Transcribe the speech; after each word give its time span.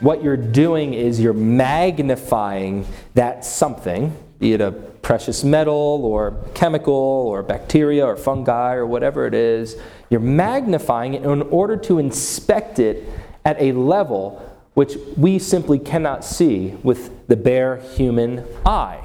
what 0.00 0.22
you're 0.22 0.36
doing 0.36 0.94
is 0.94 1.20
you're 1.20 1.32
magnifying 1.32 2.86
that 3.14 3.44
something, 3.44 4.16
be 4.38 4.52
it 4.52 4.60
a 4.60 4.70
precious 4.70 5.42
metal 5.42 6.04
or 6.04 6.36
chemical 6.54 6.94
or 6.94 7.42
bacteria 7.42 8.04
or 8.06 8.16
fungi 8.16 8.74
or 8.74 8.86
whatever 8.86 9.26
it 9.26 9.34
is, 9.34 9.76
you're 10.10 10.20
magnifying 10.20 11.14
it 11.14 11.22
in 11.22 11.42
order 11.42 11.76
to 11.76 11.98
inspect 11.98 12.78
it 12.78 13.08
at 13.44 13.60
a 13.60 13.72
level 13.72 14.44
which 14.74 14.96
we 15.16 15.38
simply 15.38 15.78
cannot 15.78 16.24
see 16.24 16.68
with 16.82 17.26
the 17.26 17.36
bare 17.36 17.78
human 17.78 18.44
eye. 18.64 19.00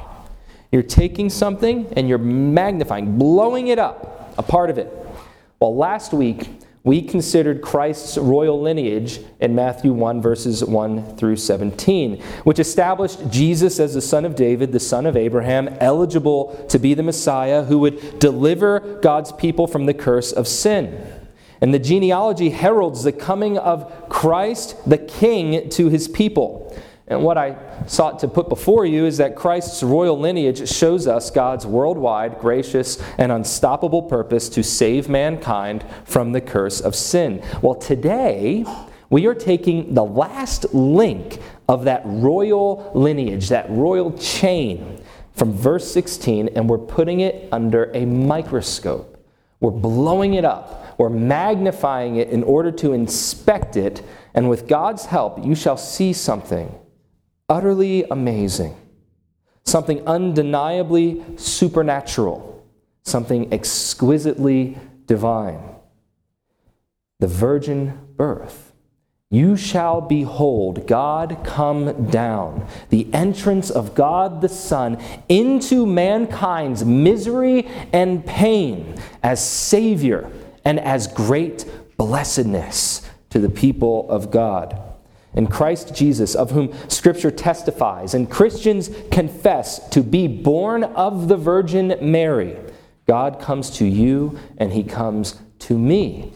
You're 0.71 0.83
taking 0.83 1.29
something 1.29 1.91
and 1.95 2.07
you're 2.07 2.17
magnifying, 2.19 3.17
blowing 3.17 3.67
it 3.67 3.79
up, 3.79 4.33
a 4.37 4.43
part 4.43 4.69
of 4.69 4.77
it. 4.77 4.91
Well, 5.59 5.75
last 5.75 6.13
week 6.13 6.49
we 6.85 7.01
considered 7.01 7.61
Christ's 7.61 8.17
royal 8.17 8.61
lineage 8.61 9.21
in 9.39 9.55
Matthew 9.55 9.93
1, 9.93 10.21
verses 10.21 10.63
1 10.65 11.15
through 11.15 11.37
17, 11.37 12.21
which 12.43 12.59
established 12.59 13.29
Jesus 13.29 13.79
as 13.79 13.93
the 13.93 14.01
son 14.01 14.25
of 14.25 14.35
David, 14.35 14.73
the 14.73 14.81
son 14.81 15.05
of 15.05 15.15
Abraham, 15.15 15.69
eligible 15.79 16.65
to 16.67 16.77
be 16.77 16.93
the 16.93 17.03
Messiah 17.03 17.63
who 17.63 17.79
would 17.79 18.19
deliver 18.19 18.99
God's 19.01 19.31
people 19.31 19.65
from 19.65 19.85
the 19.85 19.93
curse 19.93 20.33
of 20.33 20.45
sin. 20.45 21.21
And 21.61 21.73
the 21.73 21.79
genealogy 21.79 22.49
heralds 22.49 23.03
the 23.03 23.13
coming 23.13 23.57
of 23.57 24.09
Christ, 24.09 24.75
the 24.85 24.97
King, 24.97 25.69
to 25.69 25.87
his 25.87 26.09
people. 26.09 26.77
And 27.13 27.23
what 27.23 27.37
I 27.37 27.55
sought 27.85 28.19
to 28.19 28.27
put 28.27 28.49
before 28.49 28.85
you 28.85 29.05
is 29.05 29.17
that 29.17 29.35
Christ's 29.35 29.83
royal 29.83 30.17
lineage 30.17 30.67
shows 30.67 31.07
us 31.07 31.29
God's 31.29 31.65
worldwide, 31.65 32.39
gracious, 32.39 33.01
and 33.17 33.31
unstoppable 33.31 34.01
purpose 34.01 34.49
to 34.49 34.63
save 34.63 35.07
mankind 35.07 35.85
from 36.05 36.31
the 36.31 36.41
curse 36.41 36.81
of 36.81 36.95
sin. 36.95 37.43
Well, 37.61 37.75
today, 37.75 38.65
we 39.09 39.27
are 39.27 39.35
taking 39.35 39.93
the 39.93 40.03
last 40.03 40.73
link 40.73 41.39
of 41.69 41.85
that 41.85 42.01
royal 42.03 42.91
lineage, 42.95 43.49
that 43.49 43.69
royal 43.69 44.17
chain 44.17 45.01
from 45.33 45.53
verse 45.53 45.91
16, 45.91 46.49
and 46.55 46.67
we're 46.67 46.79
putting 46.79 47.19
it 47.19 47.47
under 47.51 47.91
a 47.93 48.05
microscope. 48.05 49.23
We're 49.59 49.71
blowing 49.71 50.33
it 50.33 50.45
up, 50.45 50.99
we're 50.99 51.09
magnifying 51.09 52.15
it 52.15 52.29
in 52.29 52.43
order 52.43 52.71
to 52.71 52.93
inspect 52.93 53.77
it, 53.77 54.01
and 54.33 54.49
with 54.49 54.67
God's 54.67 55.05
help, 55.05 55.45
you 55.45 55.55
shall 55.55 55.77
see 55.77 56.11
something 56.11 56.73
utterly 57.53 58.03
amazing, 58.09 58.75
something 59.63 60.05
undeniably 60.07 61.23
supernatural, 61.37 62.65
something 63.03 63.53
exquisitely 63.53 64.75
divine. 65.05 65.61
The 67.19 67.27
virgin 67.27 67.99
birth. 68.15 68.73
You 69.29 69.55
shall 69.55 70.01
behold 70.01 70.87
God 70.87 71.41
come 71.43 72.07
down, 72.07 72.67
the 72.89 73.07
entrance 73.13 73.69
of 73.69 73.93
God 73.93 74.41
the 74.41 74.49
Son 74.49 74.99
into 75.29 75.85
mankind's 75.85 76.83
misery 76.83 77.67
and 77.91 78.25
pain 78.25 78.95
as 79.21 79.47
Savior 79.47 80.27
and 80.65 80.79
as 80.79 81.05
great 81.05 81.69
blessedness 81.97 83.07
to 83.29 83.37
the 83.37 83.49
people 83.49 84.09
of 84.09 84.31
God 84.31 84.82
in 85.35 85.47
Christ 85.47 85.95
Jesus, 85.95 86.35
of 86.35 86.51
whom 86.51 86.73
Scripture 86.89 87.31
testifies, 87.31 88.13
and 88.13 88.29
Christians 88.29 88.89
confess 89.11 89.87
to 89.89 90.01
be 90.01 90.27
born 90.27 90.83
of 90.83 91.27
the 91.27 91.37
Virgin 91.37 91.97
Mary, 92.01 92.57
God 93.05 93.39
comes 93.39 93.69
to 93.71 93.85
you 93.85 94.37
and 94.57 94.71
he 94.71 94.83
comes 94.83 95.39
to 95.59 95.77
me. 95.77 96.33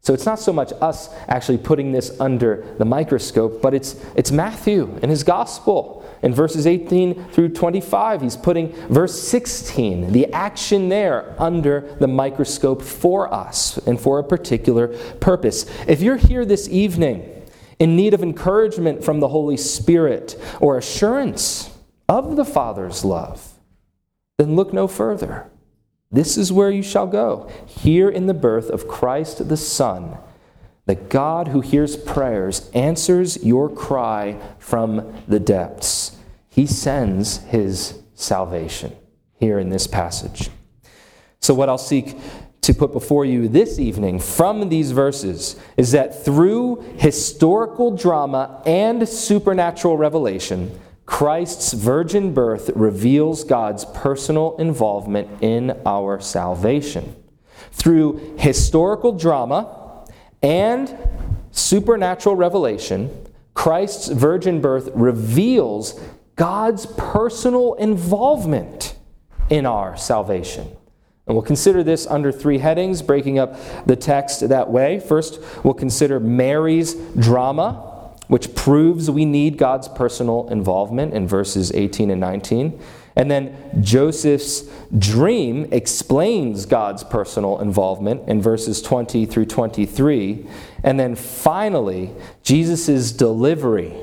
So 0.00 0.14
it's 0.14 0.24
not 0.24 0.38
so 0.38 0.52
much 0.52 0.72
us 0.80 1.12
actually 1.26 1.58
putting 1.58 1.90
this 1.90 2.20
under 2.20 2.64
the 2.78 2.84
microscope, 2.84 3.60
but 3.60 3.74
it's, 3.74 3.96
it's 4.14 4.30
Matthew 4.30 4.96
in 5.02 5.10
his 5.10 5.24
gospel. 5.24 6.04
In 6.22 6.32
verses 6.32 6.64
18 6.64 7.30
through 7.30 7.50
25, 7.50 8.22
he's 8.22 8.36
putting 8.36 8.72
verse 8.88 9.20
16, 9.20 10.12
the 10.12 10.32
action 10.32 10.88
there, 10.88 11.34
under 11.40 11.96
the 11.98 12.06
microscope 12.06 12.82
for 12.82 13.32
us 13.34 13.78
and 13.78 14.00
for 14.00 14.20
a 14.20 14.24
particular 14.24 14.88
purpose. 15.18 15.66
If 15.88 16.02
you're 16.02 16.16
here 16.16 16.44
this 16.44 16.68
evening, 16.68 17.35
in 17.78 17.96
need 17.96 18.14
of 18.14 18.22
encouragement 18.22 19.04
from 19.04 19.20
the 19.20 19.28
Holy 19.28 19.56
Spirit 19.56 20.38
or 20.60 20.78
assurance 20.78 21.70
of 22.08 22.36
the 22.36 22.44
Father's 22.44 23.04
love, 23.04 23.52
then 24.38 24.56
look 24.56 24.72
no 24.72 24.86
further. 24.86 25.50
This 26.10 26.36
is 26.36 26.52
where 26.52 26.70
you 26.70 26.82
shall 26.82 27.06
go, 27.06 27.50
here 27.66 28.08
in 28.08 28.26
the 28.26 28.34
birth 28.34 28.70
of 28.70 28.88
Christ 28.88 29.48
the 29.48 29.56
Son. 29.56 30.16
The 30.86 30.94
God 30.94 31.48
who 31.48 31.60
hears 31.60 31.96
prayers 31.96 32.70
answers 32.72 33.44
your 33.44 33.68
cry 33.68 34.40
from 34.58 35.22
the 35.26 35.40
depths. 35.40 36.16
He 36.48 36.66
sends 36.66 37.38
his 37.38 38.00
salvation 38.14 38.96
here 39.38 39.58
in 39.58 39.68
this 39.68 39.86
passage. 39.86 40.48
So, 41.40 41.54
what 41.54 41.68
I'll 41.68 41.76
seek 41.76 42.16
to 42.66 42.74
put 42.74 42.92
before 42.92 43.24
you 43.24 43.46
this 43.46 43.78
evening 43.78 44.18
from 44.18 44.68
these 44.68 44.90
verses 44.90 45.54
is 45.76 45.92
that 45.92 46.24
through 46.24 46.82
historical 46.98 47.96
drama 47.96 48.60
and 48.66 49.08
supernatural 49.08 49.96
revelation, 49.96 50.76
Christ's 51.06 51.72
virgin 51.74 52.34
birth 52.34 52.70
reveals 52.74 53.44
God's 53.44 53.84
personal 53.84 54.56
involvement 54.56 55.28
in 55.40 55.80
our 55.86 56.20
salvation. 56.20 57.14
Through 57.70 58.36
historical 58.36 59.12
drama 59.12 60.04
and 60.42 60.92
supernatural 61.52 62.34
revelation, 62.34 63.28
Christ's 63.54 64.08
virgin 64.08 64.60
birth 64.60 64.90
reveals 64.92 66.00
God's 66.34 66.86
personal 66.96 67.74
involvement 67.74 68.96
in 69.50 69.66
our 69.66 69.96
salvation. 69.96 70.75
And 71.26 71.34
we'll 71.34 71.42
consider 71.42 71.82
this 71.82 72.06
under 72.06 72.30
three 72.30 72.58
headings, 72.58 73.02
breaking 73.02 73.38
up 73.38 73.56
the 73.84 73.96
text 73.96 74.48
that 74.48 74.70
way. 74.70 75.00
First, 75.00 75.40
we'll 75.64 75.74
consider 75.74 76.20
Mary's 76.20 76.94
drama, 76.94 78.12
which 78.28 78.54
proves 78.54 79.10
we 79.10 79.24
need 79.24 79.58
God's 79.58 79.88
personal 79.88 80.48
involvement 80.50 81.14
in 81.14 81.26
verses 81.26 81.72
18 81.72 82.10
and 82.10 82.20
19. 82.20 82.80
And 83.16 83.30
then 83.30 83.56
Joseph's 83.80 84.70
dream 84.96 85.66
explains 85.72 86.66
God's 86.66 87.02
personal 87.02 87.60
involvement 87.60 88.28
in 88.28 88.42
verses 88.42 88.82
20 88.82 89.26
through 89.26 89.46
23. 89.46 90.46
And 90.84 91.00
then 91.00 91.16
finally, 91.16 92.12
Jesus' 92.42 93.10
delivery 93.10 93.96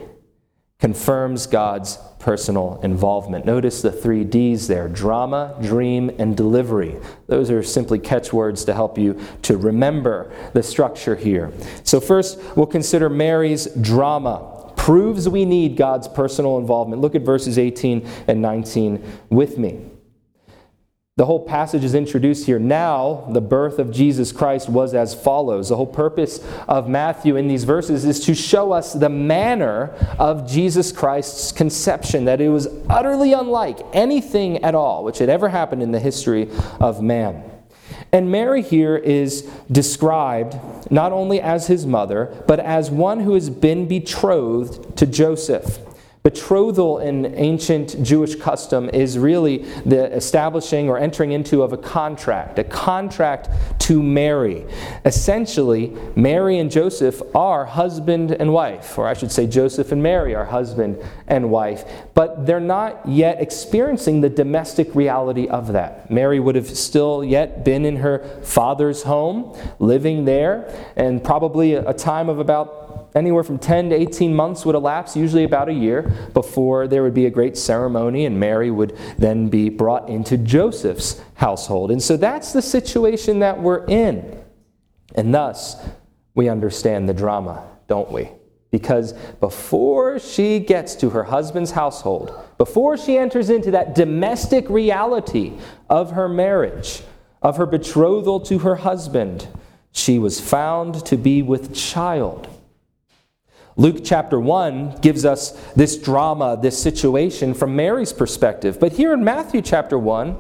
confirms 0.80 1.48
God's 1.48 2.00
personal 2.24 2.80
involvement. 2.84 3.46
Notice 3.46 3.82
the 3.82 3.92
three 3.92 4.24
D's 4.24 4.68
there 4.68 4.88
drama, 4.88 5.58
dream, 5.62 6.10
and 6.18 6.38
delivery. 6.38 6.96
Those 7.28 7.52
are 7.52 7.62
simply 7.62 8.00
catchwords 8.00 8.64
to 8.66 8.74
help 8.74 8.98
you 8.98 9.20
to 9.42 9.58
remember 9.58 10.32
the 10.54 10.64
structure 10.64 11.18
here. 11.18 11.52
So, 11.84 12.00
first, 12.00 12.40
we'll 12.56 12.66
consider 12.66 13.10
Mary's 13.10 13.66
drama. 13.82 14.50
Proves 14.78 15.28
we 15.28 15.44
need 15.44 15.76
God's 15.76 16.08
personal 16.08 16.58
involvement. 16.58 17.02
Look 17.02 17.14
at 17.14 17.24
verses 17.24 17.58
18 17.58 18.08
and 18.28 18.42
19 18.42 19.04
with 19.30 19.58
me. 19.58 19.93
The 21.16 21.26
whole 21.28 21.46
passage 21.46 21.84
is 21.84 21.94
introduced 21.94 22.48
here. 22.48 22.58
Now, 22.58 23.28
the 23.32 23.40
birth 23.40 23.78
of 23.78 23.92
Jesus 23.92 24.32
Christ 24.32 24.68
was 24.68 24.96
as 24.96 25.14
follows. 25.14 25.70
The 25.70 25.76
whole 25.76 25.86
purpose 25.86 26.40
of 26.68 26.90
Matthew 26.90 27.36
in 27.36 27.48
these 27.48 27.66
verses 27.66 28.04
is 28.04 28.20
to 28.22 28.34
show 28.34 28.72
us 28.72 28.94
the 28.94 29.10
manner 29.10 29.92
of 30.18 30.50
Jesus 30.50 30.92
Christ's 30.92 31.52
conception, 31.52 32.26
that 32.26 32.42
it 32.42 32.50
was 32.50 32.68
utterly 32.90 33.32
unlike 33.32 33.78
anything 33.94 34.64
at 34.64 34.74
all 34.74 35.04
which 35.04 35.20
had 35.20 35.30
ever 35.30 35.50
happened 35.50 35.84
in 35.84 35.92
the 35.92 36.00
history 36.00 36.50
of 36.80 37.00
man. 37.00 37.44
And 38.12 38.32
Mary 38.32 38.64
here 38.64 38.98
is 38.98 39.44
described 39.72 40.56
not 40.90 41.12
only 41.12 41.40
as 41.40 41.68
his 41.68 41.86
mother, 41.86 42.44
but 42.48 42.60
as 42.60 42.90
one 42.90 43.20
who 43.20 43.36
has 43.36 43.52
been 43.52 43.88
betrothed 43.88 44.98
to 44.98 45.06
Joseph. 45.06 45.78
Betrothal 46.24 47.00
in 47.00 47.36
ancient 47.36 48.02
Jewish 48.02 48.36
custom 48.36 48.90
is 48.94 49.20
really 49.20 49.58
the 49.86 50.06
establishing 50.16 50.88
or 50.88 50.98
entering 50.98 51.34
into 51.34 51.64
of 51.64 51.74
a 51.74 51.78
contract, 51.78 52.58
a 52.58 52.64
contract 52.64 53.50
to 53.80 54.02
marry. 54.02 54.66
Essentially, 55.04 55.94
Mary 56.16 56.60
and 56.60 56.72
Joseph 56.72 57.22
are 57.36 57.66
husband 57.66 58.32
and 58.32 58.54
wife, 58.54 58.98
or 58.98 59.06
I 59.06 59.16
should 59.16 59.34
say, 59.34 59.48
Joseph 59.48 59.92
and 59.92 60.02
Mary 60.02 60.34
are 60.34 60.46
husband 60.46 60.98
and 61.28 61.52
wife, 61.52 61.84
but 62.14 62.46
they're 62.46 62.62
not 62.62 63.06
yet 63.06 63.42
experiencing 63.42 64.22
the 64.22 64.30
domestic 64.30 64.96
reality 64.96 65.50
of 65.50 65.74
that. 65.74 66.10
Mary 66.10 66.40
would 66.40 66.56
have 66.56 66.70
still 66.70 67.22
yet 67.22 67.66
been 67.66 67.84
in 67.84 67.98
her 67.98 68.20
father's 68.44 69.04
home, 69.04 69.54
living 69.80 70.24
there, 70.24 70.74
and 70.96 71.22
probably 71.22 71.74
a 71.74 71.94
time 71.94 72.30
of 72.30 72.40
about 72.40 72.83
anywhere 73.16 73.44
from 73.44 73.60
10 73.60 73.90
to 73.90 73.96
18 73.96 74.34
months 74.34 74.66
would 74.66 74.76
elapse, 74.76 75.16
usually 75.16 75.44
about 75.44 75.70
a 75.70 75.74
year, 75.74 76.12
before 76.34 76.88
there 76.88 77.04
would 77.04 77.14
be 77.14 77.26
a 77.26 77.30
great 77.30 77.58
ceremony 77.58 78.26
and 78.26 78.40
Mary 78.40 78.72
would 78.72 78.98
then 79.18 79.50
be 79.50 79.70
brought 79.70 80.10
into 80.10 80.38
Joseph's 80.38 81.22
household. 81.36 81.92
And 81.92 82.02
so 82.02 82.18
that's 82.18 82.54
the 82.54 82.62
situation 82.62 83.40
that 83.40 83.62
we're 83.62 83.86
in. 83.86 84.42
And 85.16 85.34
thus, 85.34 85.76
we 86.36 86.50
understand 86.50 87.08
the 87.08 87.14
drama, 87.14 87.64
don't 87.88 88.12
we? 88.12 88.30
Because 88.72 89.14
before 89.40 90.18
she 90.18 90.60
gets 90.60 90.96
to 90.96 91.12
her 91.12 91.26
husband's 91.26 91.72
household, 91.72 92.36
before 92.58 92.98
she 92.98 93.18
enters 93.18 93.52
into 93.52 93.70
that 93.72 93.94
domestic 93.94 94.68
reality 94.70 95.54
of 95.90 96.12
her 96.12 96.28
marriage, 96.28 97.04
of 97.44 97.58
her 97.58 97.68
betrothal 97.68 98.40
to 98.40 98.60
her 98.60 98.78
husband, 98.78 99.48
she 99.92 100.18
was 100.18 100.42
found 100.42 101.06
to 101.06 101.18
be 101.18 101.44
with 101.44 101.76
child. 101.76 102.48
Luke 103.76 104.02
chapter 104.04 104.40
1 104.40 104.98
gives 105.02 105.26
us 105.26 105.52
this 105.74 105.98
drama, 105.98 106.58
this 106.62 106.82
situation 106.82 107.54
from 107.54 107.76
Mary's 107.76 108.14
perspective. 108.14 108.80
But 108.80 108.94
here 108.94 109.14
in 109.14 109.24
Matthew 109.24 109.62
chapter 109.62 109.98
1, 109.98 110.38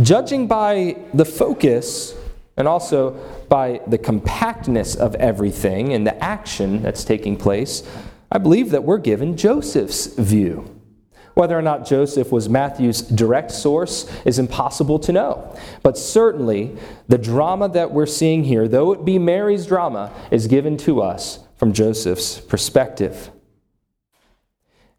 judging 0.00 0.46
by 0.46 0.96
the 1.12 1.24
focus 1.24 2.14
and 2.56 2.68
also 2.68 3.12
by 3.48 3.80
the 3.86 3.98
compactness 3.98 4.94
of 4.94 5.14
everything 5.16 5.92
and 5.92 6.06
the 6.06 6.22
action 6.22 6.82
that's 6.82 7.02
taking 7.02 7.36
place, 7.36 7.82
I 8.30 8.38
believe 8.38 8.70
that 8.70 8.84
we're 8.84 8.98
given 8.98 9.36
Joseph's 9.36 10.06
view. 10.06 10.79
Whether 11.40 11.58
or 11.58 11.62
not 11.62 11.86
Joseph 11.86 12.30
was 12.30 12.50
Matthew's 12.50 13.00
direct 13.00 13.50
source 13.50 14.06
is 14.26 14.38
impossible 14.38 14.98
to 14.98 15.10
know. 15.10 15.56
But 15.82 15.96
certainly, 15.96 16.76
the 17.08 17.16
drama 17.16 17.70
that 17.70 17.92
we're 17.92 18.04
seeing 18.04 18.44
here, 18.44 18.68
though 18.68 18.92
it 18.92 19.06
be 19.06 19.18
Mary's 19.18 19.64
drama, 19.64 20.12
is 20.30 20.46
given 20.48 20.76
to 20.76 21.00
us 21.00 21.38
from 21.56 21.72
Joseph's 21.72 22.38
perspective. 22.40 23.30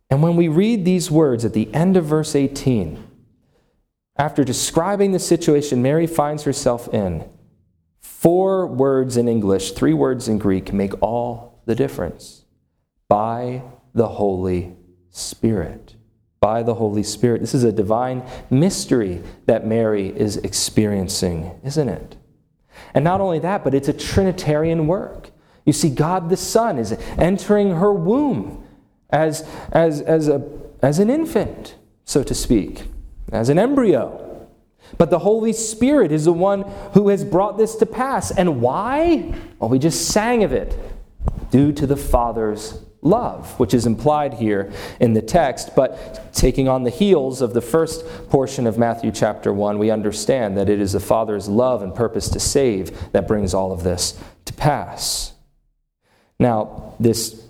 And 0.09 0.23
when 0.23 0.35
we 0.35 0.47
read 0.47 0.83
these 0.83 1.11
words 1.11 1.45
at 1.45 1.53
the 1.53 1.71
end 1.75 1.95
of 1.95 2.05
verse 2.05 2.35
18, 2.35 3.07
after 4.17 4.43
describing 4.43 5.11
the 5.11 5.19
situation 5.19 5.83
Mary 5.83 6.07
finds 6.07 6.41
herself 6.41 6.91
in, 6.91 7.23
four 7.99 8.65
words 8.65 9.15
in 9.15 9.27
English, 9.27 9.73
three 9.73 9.93
words 9.93 10.27
in 10.27 10.39
Greek 10.39 10.73
make 10.73 10.99
all 11.03 11.61
the 11.67 11.75
difference. 11.75 12.45
By 13.07 13.61
the 13.93 14.07
Holy 14.07 14.75
Spirit. 15.11 15.90
By 16.41 16.63
the 16.63 16.73
Holy 16.73 17.03
Spirit. 17.03 17.39
This 17.39 17.53
is 17.53 17.63
a 17.63 17.71
divine 17.71 18.23
mystery 18.49 19.21
that 19.45 19.65
Mary 19.65 20.07
is 20.07 20.37
experiencing, 20.37 21.51
isn't 21.63 21.87
it? 21.87 22.17
And 22.95 23.03
not 23.03 23.21
only 23.21 23.39
that, 23.39 23.63
but 23.63 23.75
it's 23.75 23.87
a 23.87 23.93
Trinitarian 23.93 24.87
work. 24.87 25.29
You 25.65 25.73
see, 25.73 25.89
God 25.89 26.29
the 26.29 26.37
Son 26.37 26.79
is 26.79 26.93
entering 27.17 27.75
her 27.75 27.93
womb 27.93 28.65
as, 29.11 29.47
as, 29.71 30.01
as, 30.01 30.27
a, 30.27 30.41
as 30.81 30.97
an 30.97 31.11
infant, 31.11 31.75
so 32.05 32.23
to 32.23 32.33
speak, 32.33 32.85
as 33.31 33.49
an 33.49 33.59
embryo. 33.59 34.47
But 34.97 35.11
the 35.11 35.19
Holy 35.19 35.53
Spirit 35.53 36.11
is 36.11 36.25
the 36.25 36.33
one 36.33 36.63
who 36.93 37.09
has 37.09 37.23
brought 37.23 37.59
this 37.59 37.75
to 37.75 37.85
pass. 37.85 38.31
And 38.31 38.61
why? 38.61 39.33
Well, 39.59 39.69
we 39.69 39.79
just 39.79 40.07
sang 40.07 40.43
of 40.43 40.51
it. 40.51 40.75
Due 41.51 41.71
to 41.73 41.85
the 41.85 41.97
Father's 41.97 42.79
love, 43.01 43.59
which 43.59 43.73
is 43.73 43.85
implied 43.85 44.35
here 44.35 44.71
in 44.99 45.13
the 45.13 45.21
text. 45.21 45.75
But 45.75 46.33
taking 46.33 46.67
on 46.67 46.83
the 46.83 46.89
heels 46.89 47.41
of 47.41 47.53
the 47.53 47.61
first 47.61 48.05
portion 48.29 48.67
of 48.67 48.77
Matthew 48.77 49.11
chapter 49.11 49.53
1, 49.53 49.79
we 49.79 49.89
understand 49.89 50.57
that 50.57 50.69
it 50.69 50.79
is 50.79 50.93
the 50.93 50.99
Father's 50.99 51.47
love 51.47 51.81
and 51.81 51.93
purpose 51.95 52.29
to 52.29 52.39
save 52.39 53.11
that 53.11 53.27
brings 53.27 53.53
all 53.53 53.71
of 53.71 53.83
this 53.83 54.21
to 54.45 54.53
pass. 54.53 55.33
Now, 56.39 56.95
this 56.99 57.43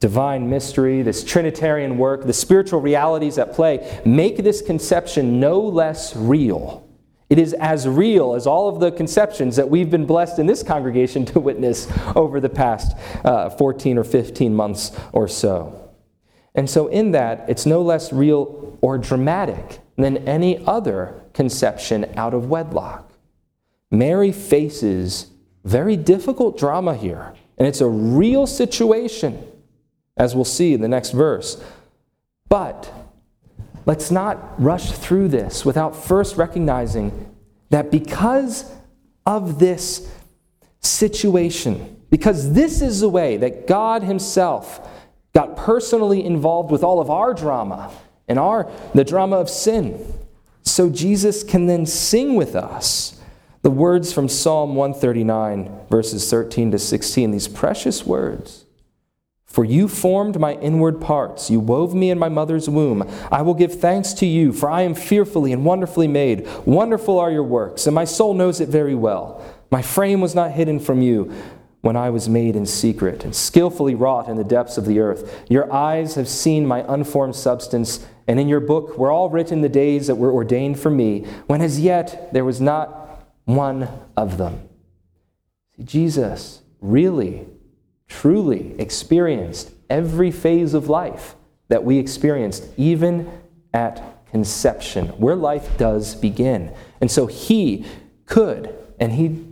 divine 0.00 0.48
mystery, 0.48 1.02
this 1.02 1.24
Trinitarian 1.24 1.98
work, 1.98 2.24
the 2.24 2.32
spiritual 2.32 2.80
realities 2.80 3.36
at 3.38 3.52
play 3.52 4.00
make 4.04 4.38
this 4.38 4.62
conception 4.62 5.40
no 5.40 5.60
less 5.60 6.14
real. 6.14 6.87
It 7.30 7.38
is 7.38 7.52
as 7.54 7.86
real 7.86 8.34
as 8.34 8.46
all 8.46 8.68
of 8.68 8.80
the 8.80 8.90
conceptions 8.90 9.56
that 9.56 9.68
we've 9.68 9.90
been 9.90 10.06
blessed 10.06 10.38
in 10.38 10.46
this 10.46 10.62
congregation 10.62 11.24
to 11.26 11.40
witness 11.40 11.88
over 12.16 12.40
the 12.40 12.48
past 12.48 12.96
uh, 13.24 13.50
14 13.50 13.98
or 13.98 14.04
15 14.04 14.54
months 14.54 14.98
or 15.12 15.28
so. 15.28 15.90
And 16.54 16.68
so, 16.68 16.88
in 16.88 17.12
that, 17.12 17.44
it's 17.48 17.66
no 17.66 17.82
less 17.82 18.12
real 18.12 18.78
or 18.80 18.98
dramatic 18.98 19.80
than 19.96 20.16
any 20.28 20.64
other 20.66 21.22
conception 21.32 22.10
out 22.16 22.34
of 22.34 22.48
wedlock. 22.48 23.12
Mary 23.90 24.32
faces 24.32 25.30
very 25.64 25.96
difficult 25.96 26.58
drama 26.58 26.96
here. 26.96 27.34
And 27.58 27.66
it's 27.66 27.80
a 27.80 27.88
real 27.88 28.46
situation, 28.46 29.46
as 30.16 30.34
we'll 30.34 30.44
see 30.44 30.74
in 30.74 30.80
the 30.80 30.88
next 30.88 31.10
verse. 31.10 31.62
But 32.48 32.92
let's 33.88 34.10
not 34.10 34.62
rush 34.62 34.92
through 34.92 35.28
this 35.28 35.64
without 35.64 35.96
first 35.96 36.36
recognizing 36.36 37.34
that 37.70 37.90
because 37.90 38.70
of 39.24 39.58
this 39.58 40.14
situation, 40.80 41.96
because 42.10 42.52
this 42.52 42.82
is 42.82 43.00
the 43.00 43.08
way 43.08 43.38
that 43.38 43.66
God 43.66 44.02
Himself 44.02 44.86
got 45.32 45.56
personally 45.56 46.22
involved 46.22 46.70
with 46.70 46.84
all 46.84 47.00
of 47.00 47.08
our 47.08 47.32
drama 47.32 47.90
and 48.28 48.38
our 48.38 48.70
the 48.94 49.04
drama 49.04 49.36
of 49.36 49.48
sin, 49.48 49.98
so 50.62 50.90
Jesus 50.90 51.42
can 51.42 51.66
then 51.66 51.86
sing 51.86 52.36
with 52.36 52.54
us 52.54 53.18
the 53.62 53.70
words 53.70 54.12
from 54.12 54.28
Psalm 54.28 54.74
139, 54.74 55.86
verses 55.88 56.28
13 56.28 56.72
to 56.72 56.78
16, 56.78 57.30
these 57.30 57.48
precious 57.48 58.04
words. 58.04 58.66
For 59.48 59.64
you 59.64 59.88
formed 59.88 60.38
my 60.38 60.54
inward 60.54 61.00
parts. 61.00 61.50
You 61.50 61.58
wove 61.58 61.94
me 61.94 62.10
in 62.10 62.18
my 62.18 62.28
mother's 62.28 62.68
womb. 62.68 63.08
I 63.32 63.40
will 63.42 63.54
give 63.54 63.80
thanks 63.80 64.12
to 64.14 64.26
you, 64.26 64.52
for 64.52 64.70
I 64.70 64.82
am 64.82 64.94
fearfully 64.94 65.52
and 65.52 65.64
wonderfully 65.64 66.06
made. 66.06 66.46
Wonderful 66.66 67.18
are 67.18 67.30
your 67.30 67.42
works, 67.42 67.86
and 67.86 67.94
my 67.94 68.04
soul 68.04 68.34
knows 68.34 68.60
it 68.60 68.68
very 68.68 68.94
well. 68.94 69.42
My 69.70 69.80
frame 69.80 70.20
was 70.20 70.34
not 70.34 70.52
hidden 70.52 70.78
from 70.78 71.00
you 71.00 71.32
when 71.80 71.96
I 71.96 72.10
was 72.10 72.28
made 72.28 72.56
in 72.56 72.66
secret 72.66 73.24
and 73.24 73.34
skillfully 73.34 73.94
wrought 73.94 74.28
in 74.28 74.36
the 74.36 74.44
depths 74.44 74.76
of 74.76 74.84
the 74.84 75.00
earth. 75.00 75.44
Your 75.48 75.72
eyes 75.72 76.14
have 76.16 76.28
seen 76.28 76.66
my 76.66 76.84
unformed 76.86 77.34
substance, 77.34 78.06
and 78.26 78.38
in 78.38 78.48
your 78.48 78.60
book 78.60 78.98
were 78.98 79.10
all 79.10 79.30
written 79.30 79.62
the 79.62 79.68
days 79.70 80.08
that 80.08 80.16
were 80.16 80.32
ordained 80.32 80.78
for 80.78 80.90
me, 80.90 81.20
when 81.46 81.62
as 81.62 81.80
yet 81.80 82.32
there 82.34 82.44
was 82.44 82.60
not 82.60 83.30
one 83.46 83.88
of 84.14 84.36
them. 84.36 84.68
See, 85.76 85.84
Jesus 85.84 86.62
really, 86.80 87.46
truly 88.20 88.74
experienced 88.78 89.70
every 89.90 90.30
phase 90.30 90.74
of 90.74 90.88
life 90.88 91.34
that 91.68 91.84
we 91.84 91.98
experienced, 91.98 92.66
even 92.76 93.30
at 93.72 94.26
conception, 94.30 95.06
where 95.18 95.36
life 95.36 95.76
does 95.78 96.14
begin. 96.14 96.74
And 97.00 97.10
so 97.10 97.26
he 97.26 97.84
could, 98.26 98.74
and 98.98 99.12
he, 99.12 99.44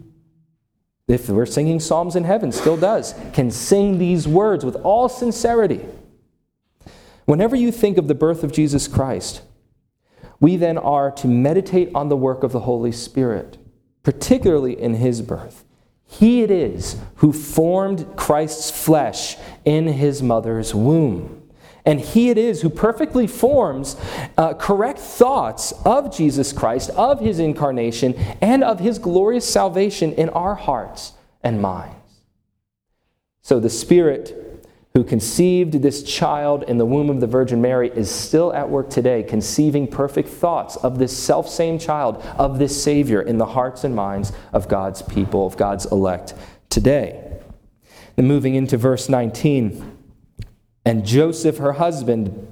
if 1.09 1.29
we're 1.29 1.47
singing 1.47 1.81
Psalms 1.81 2.17
in 2.17 2.25
heaven, 2.25 2.53
still 2.53 2.77
does, 2.77 3.15
can 3.33 3.51
sing 3.51 3.99
these 3.99 4.27
words 4.27 4.65
with 4.65 4.77
all 4.77 5.09
sincerity. 5.09 5.85
Whenever 7.25 7.57
you 7.57 7.71
think 7.71 7.99
of 7.99 8.09
the 8.09 8.15
birth 8.15 8.43
of 8.43 8.53
Jesus 8.53 8.89
Christ, 8.89 9.43
we 10.41 10.57
then 10.57 10.79
are 10.79 11.11
to 11.13 11.27
meditate 11.27 11.91
on 11.95 12.09
the 12.09 12.17
work 12.17 12.43
of 12.43 12.53
the 12.53 12.61
Holy 12.61 12.93
Spirit 12.93 13.59
particularly 14.07 14.81
in 14.81 14.95
his 14.95 15.21
birth. 15.21 15.65
He 16.07 16.43
it 16.43 16.51
is 16.51 16.97
who 17.17 17.33
formed 17.33 18.17
Christ's 18.17 18.71
flesh 18.71 19.37
in 19.65 19.87
his 19.89 20.23
mother's 20.23 20.75
womb. 20.75 21.43
And 21.85 22.01
he 22.01 22.31
it 22.31 22.39
is 22.39 22.63
who 22.63 22.69
perfectly 22.69 23.27
forms 23.27 23.97
uh, 24.37 24.55
correct 24.55 24.99
thoughts 24.99 25.73
of 25.85 26.15
Jesus 26.15 26.53
Christ, 26.53 26.91
of 26.91 27.21
his 27.21 27.39
incarnation, 27.39 28.15
and 28.41 28.65
of 28.65 28.81
his 28.81 28.99
glorious 28.99 29.49
salvation 29.49 30.13
in 30.15 30.29
our 30.31 30.57
hearts 30.57 31.13
and 31.43 31.63
minds. 31.63 31.95
So 33.43 33.61
the 33.61 33.71
Spirit 33.71 34.46
who 34.97 35.05
conceived 35.05 35.75
this 35.83 36.03
child 36.03 36.63
in 36.63 36.79
the 36.79 36.87
womb 36.87 37.11
of 37.11 37.21
the 37.21 37.27
Virgin 37.27 37.61
Mary 37.61 37.91
is 37.95 38.11
still 38.11 38.51
at 38.55 38.71
work 38.71 38.89
today, 38.89 39.23
conceiving 39.23 39.87
perfect 39.87 40.27
thoughts 40.27 40.77
of 40.77 40.99
this 40.99 41.15
self 41.15 41.51
same 41.51 41.79
child, 41.79 42.17
of 42.39 42.59
this 42.59 42.83
Savior 42.83 43.21
in 43.21 43.37
the 43.37 43.45
hearts 43.45 43.85
and 43.85 43.95
minds 43.95 44.33
of 44.55 44.69
God's 44.69 45.03
people, 45.03 45.45
of 45.45 45.59
God's 45.59 45.85
elect 45.93 46.33
today. 46.71 47.23
Then 48.15 48.27
moving 48.27 48.55
into 48.55 48.79
verse 48.79 49.11
19. 49.11 49.99
And 50.87 51.05
Joseph, 51.05 51.59
her 51.59 51.73
husband, 51.73 52.51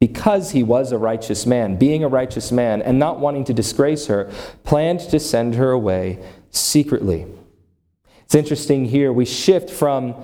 because 0.00 0.50
he 0.50 0.64
was 0.64 0.90
a 0.90 0.98
righteous 0.98 1.46
man, 1.46 1.76
being 1.76 2.02
a 2.02 2.08
righteous 2.08 2.50
man, 2.50 2.82
and 2.82 2.98
not 2.98 3.20
wanting 3.20 3.44
to 3.44 3.54
disgrace 3.54 4.08
her, 4.08 4.28
planned 4.64 4.98
to 4.98 5.20
send 5.20 5.54
her 5.54 5.70
away 5.70 6.18
secretly. 6.50 7.26
It's 8.24 8.34
interesting 8.34 8.86
here, 8.86 9.12
we 9.12 9.24
shift 9.24 9.70
from 9.70 10.16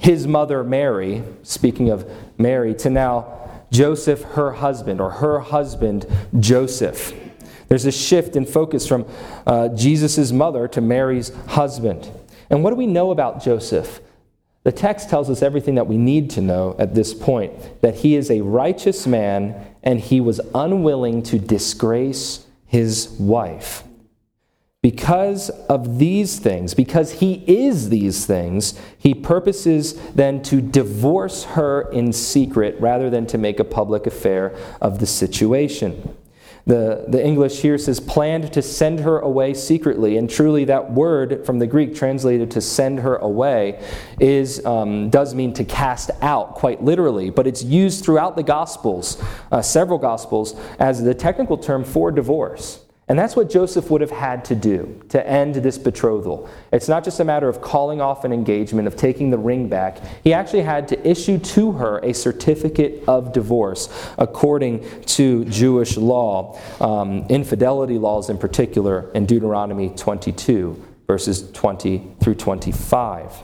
his 0.00 0.26
mother 0.26 0.64
Mary, 0.64 1.22
speaking 1.42 1.90
of 1.90 2.10
Mary, 2.38 2.74
to 2.74 2.88
now 2.88 3.66
Joseph, 3.70 4.22
her 4.22 4.52
husband, 4.52 4.98
or 4.98 5.10
her 5.10 5.40
husband, 5.40 6.06
Joseph. 6.38 7.12
There's 7.68 7.84
a 7.84 7.92
shift 7.92 8.34
in 8.34 8.46
focus 8.46 8.88
from 8.88 9.06
uh, 9.46 9.68
Jesus' 9.68 10.32
mother 10.32 10.66
to 10.68 10.80
Mary's 10.80 11.32
husband. 11.48 12.10
And 12.48 12.64
what 12.64 12.70
do 12.70 12.76
we 12.76 12.86
know 12.86 13.10
about 13.10 13.42
Joseph? 13.42 14.00
The 14.64 14.72
text 14.72 15.10
tells 15.10 15.28
us 15.28 15.42
everything 15.42 15.74
that 15.74 15.86
we 15.86 15.98
need 15.98 16.30
to 16.30 16.40
know 16.40 16.76
at 16.78 16.94
this 16.94 17.12
point 17.12 17.52
that 17.82 17.96
he 17.96 18.16
is 18.16 18.30
a 18.30 18.40
righteous 18.40 19.06
man 19.06 19.66
and 19.82 20.00
he 20.00 20.20
was 20.20 20.40
unwilling 20.54 21.22
to 21.24 21.38
disgrace 21.38 22.46
his 22.66 23.08
wife. 23.18 23.84
Because 24.82 25.50
of 25.68 25.98
these 25.98 26.38
things, 26.38 26.72
because 26.72 27.12
he 27.12 27.44
is 27.46 27.90
these 27.90 28.24
things, 28.24 28.80
he 28.96 29.12
purposes 29.12 29.92
then 30.14 30.42
to 30.44 30.62
divorce 30.62 31.44
her 31.44 31.82
in 31.92 32.14
secret 32.14 32.80
rather 32.80 33.10
than 33.10 33.26
to 33.26 33.36
make 33.36 33.60
a 33.60 33.64
public 33.64 34.06
affair 34.06 34.56
of 34.80 34.98
the 34.98 35.06
situation. 35.06 36.16
The, 36.64 37.04
the 37.08 37.22
English 37.22 37.60
here 37.60 37.76
says, 37.76 38.00
planned 38.00 38.54
to 38.54 38.62
send 38.62 39.00
her 39.00 39.18
away 39.18 39.52
secretly. 39.52 40.16
And 40.16 40.30
truly, 40.30 40.64
that 40.66 40.92
word 40.92 41.44
from 41.44 41.58
the 41.58 41.66
Greek 41.66 41.94
translated 41.94 42.50
to 42.52 42.62
send 42.62 43.00
her 43.00 43.16
away 43.16 43.84
is, 44.18 44.64
um, 44.64 45.10
does 45.10 45.34
mean 45.34 45.52
to 45.54 45.64
cast 45.64 46.10
out, 46.22 46.54
quite 46.54 46.82
literally. 46.82 47.28
But 47.28 47.46
it's 47.46 47.62
used 47.62 48.02
throughout 48.02 48.34
the 48.34 48.42
Gospels, 48.42 49.22
uh, 49.52 49.60
several 49.60 49.98
Gospels, 49.98 50.58
as 50.78 51.02
the 51.02 51.14
technical 51.14 51.58
term 51.58 51.84
for 51.84 52.10
divorce. 52.10 52.80
And 53.10 53.18
that's 53.18 53.34
what 53.34 53.50
Joseph 53.50 53.90
would 53.90 54.02
have 54.02 54.12
had 54.12 54.44
to 54.44 54.54
do 54.54 55.02
to 55.08 55.28
end 55.28 55.56
this 55.56 55.78
betrothal. 55.78 56.48
It's 56.72 56.86
not 56.86 57.02
just 57.02 57.18
a 57.18 57.24
matter 57.24 57.48
of 57.48 57.60
calling 57.60 58.00
off 58.00 58.22
an 58.24 58.32
engagement, 58.32 58.86
of 58.86 58.94
taking 58.94 59.30
the 59.30 59.36
ring 59.36 59.68
back. 59.68 59.98
He 60.22 60.32
actually 60.32 60.62
had 60.62 60.86
to 60.86 61.08
issue 61.08 61.36
to 61.40 61.72
her 61.72 61.98
a 62.04 62.14
certificate 62.14 63.02
of 63.08 63.32
divorce 63.32 63.88
according 64.16 64.86
to 65.06 65.44
Jewish 65.46 65.96
law, 65.96 66.56
um, 66.80 67.26
infidelity 67.28 67.98
laws 67.98 68.30
in 68.30 68.38
particular, 68.38 69.10
in 69.12 69.26
Deuteronomy 69.26 69.88
22, 69.88 70.80
verses 71.08 71.50
20 71.50 72.14
through 72.20 72.36
25. 72.36 73.42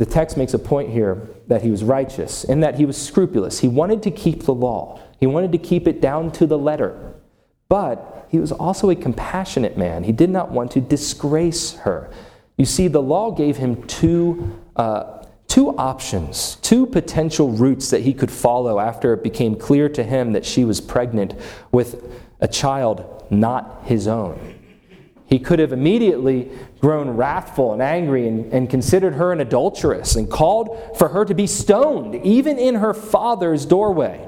The 0.00 0.06
text 0.06 0.38
makes 0.38 0.54
a 0.54 0.58
point 0.58 0.88
here 0.88 1.28
that 1.46 1.60
he 1.60 1.70
was 1.70 1.84
righteous, 1.84 2.44
and 2.44 2.62
that 2.62 2.76
he 2.76 2.86
was 2.86 2.96
scrupulous. 2.96 3.58
He 3.58 3.68
wanted 3.68 4.02
to 4.04 4.10
keep 4.10 4.44
the 4.44 4.54
law. 4.54 4.98
He 5.18 5.26
wanted 5.26 5.52
to 5.52 5.58
keep 5.58 5.86
it 5.86 6.00
down 6.00 6.32
to 6.32 6.46
the 6.46 6.56
letter. 6.56 7.16
But 7.68 8.26
he 8.30 8.38
was 8.38 8.50
also 8.50 8.88
a 8.88 8.96
compassionate 8.96 9.76
man. 9.76 10.04
He 10.04 10.12
did 10.12 10.30
not 10.30 10.52
want 10.52 10.70
to 10.70 10.80
disgrace 10.80 11.74
her. 11.80 12.10
You 12.56 12.64
see, 12.64 12.88
the 12.88 13.02
law 13.02 13.30
gave 13.30 13.58
him 13.58 13.82
two, 13.88 14.58
uh, 14.74 15.26
two 15.48 15.76
options, 15.76 16.56
two 16.62 16.86
potential 16.86 17.50
routes 17.50 17.90
that 17.90 18.00
he 18.00 18.14
could 18.14 18.30
follow 18.30 18.80
after 18.80 19.12
it 19.12 19.22
became 19.22 19.54
clear 19.54 19.90
to 19.90 20.02
him 20.02 20.32
that 20.32 20.46
she 20.46 20.64
was 20.64 20.80
pregnant 20.80 21.34
with 21.72 22.10
a 22.40 22.48
child 22.48 23.26
not 23.28 23.82
his 23.84 24.08
own. 24.08 24.60
He 25.26 25.38
could 25.38 25.58
have 25.58 25.74
immediately 25.74 26.50
grown 26.80 27.10
wrathful 27.10 27.72
and 27.72 27.82
angry 27.82 28.26
and, 28.26 28.52
and, 28.52 28.70
considered 28.70 29.14
her 29.14 29.32
an 29.32 29.40
adulteress 29.40 30.16
and 30.16 30.30
called 30.30 30.96
for 30.96 31.08
her 31.08 31.24
to 31.24 31.34
be 31.34 31.46
stoned, 31.46 32.14
even 32.24 32.58
in 32.58 32.76
her 32.76 32.94
father's 32.94 33.66
doorway. 33.66 34.26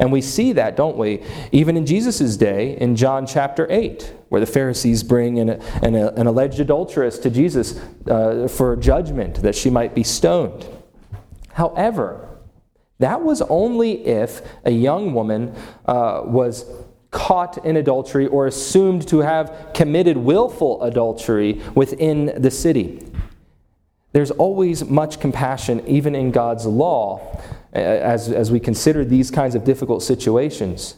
And 0.00 0.10
we 0.10 0.22
see 0.22 0.54
that, 0.54 0.76
don't 0.76 0.96
we? 0.96 1.22
Even 1.52 1.76
in 1.76 1.84
Jesus' 1.84 2.36
day, 2.36 2.76
in 2.78 2.96
John 2.96 3.26
chapter 3.26 3.66
8, 3.70 4.14
where 4.30 4.40
the 4.40 4.46
Pharisees 4.46 5.02
bring 5.02 5.38
an, 5.38 5.50
an, 5.50 5.94
an 5.94 6.26
alleged 6.26 6.58
adulteress 6.58 7.18
to 7.18 7.30
Jesus 7.30 7.78
uh, 8.08 8.48
for 8.48 8.74
judgment 8.76 9.42
that 9.42 9.54
she 9.54 9.68
might 9.68 9.94
be 9.94 10.02
stoned. 10.02 10.66
However, 11.52 12.30
that 12.98 13.22
was 13.22 13.42
only 13.42 14.06
if 14.06 14.40
a 14.64 14.70
young 14.70 15.12
woman 15.12 15.54
uh, 15.84 16.22
was 16.24 16.64
caught 17.10 17.64
in 17.64 17.76
adultery 17.76 18.26
or 18.26 18.46
assumed 18.46 19.06
to 19.08 19.18
have 19.18 19.70
committed 19.74 20.16
willful 20.16 20.82
adultery 20.82 21.60
within 21.74 22.32
the 22.36 22.50
city. 22.50 23.06
There's 24.12 24.30
always 24.32 24.84
much 24.84 25.20
compassion, 25.20 25.86
even 25.86 26.14
in 26.14 26.30
God's 26.30 26.66
law, 26.66 27.40
as, 27.72 28.28
as 28.28 28.50
we 28.50 28.58
consider 28.58 29.04
these 29.04 29.30
kinds 29.30 29.54
of 29.54 29.64
difficult 29.64 30.02
situations. 30.02 30.96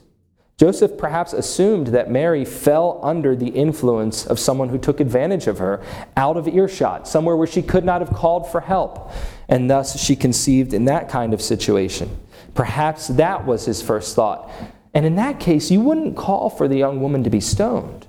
Joseph 0.59 0.97
perhaps 0.97 1.33
assumed 1.33 1.88
that 1.88 2.11
Mary 2.11 2.45
fell 2.45 3.00
under 3.02 3.35
the 3.35 3.49
influence 3.49 4.26
of 4.26 4.38
someone 4.38 4.69
who 4.69 4.78
took 4.78 5.00
advantage 5.00 5.47
of 5.47 5.59
her 5.59 5.83
out 6.16 6.37
of 6.37 6.47
earshot, 6.47 7.09
somewhere 7.09 7.37
where 7.37 7.47
she 7.47 7.62
could 7.62 7.85
not 7.85 8.00
have 8.00 8.11
called 8.11 8.50
for 8.50 8.61
help, 8.61 9.11
and 9.49 9.69
thus 9.69 9.99
she 9.99 10.14
conceived 10.14 10.73
in 10.73 10.85
that 10.85 11.09
kind 11.09 11.35
of 11.35 11.42
situation. 11.42 12.16
Perhaps 12.54 13.09
that 13.09 13.45
was 13.45 13.64
his 13.64 13.83
first 13.83 14.14
thought. 14.14 14.50
And 14.94 15.06
in 15.06 15.16
that 15.16 15.40
case, 15.40 15.70
you 15.70 15.80
wouldn't 15.80 16.16
call 16.16 16.50
for 16.50 16.68
the 16.68 16.76
young 16.76 17.00
woman 17.00 17.25
to 17.25 17.30
be 17.30 17.40
stoned. 17.40 18.06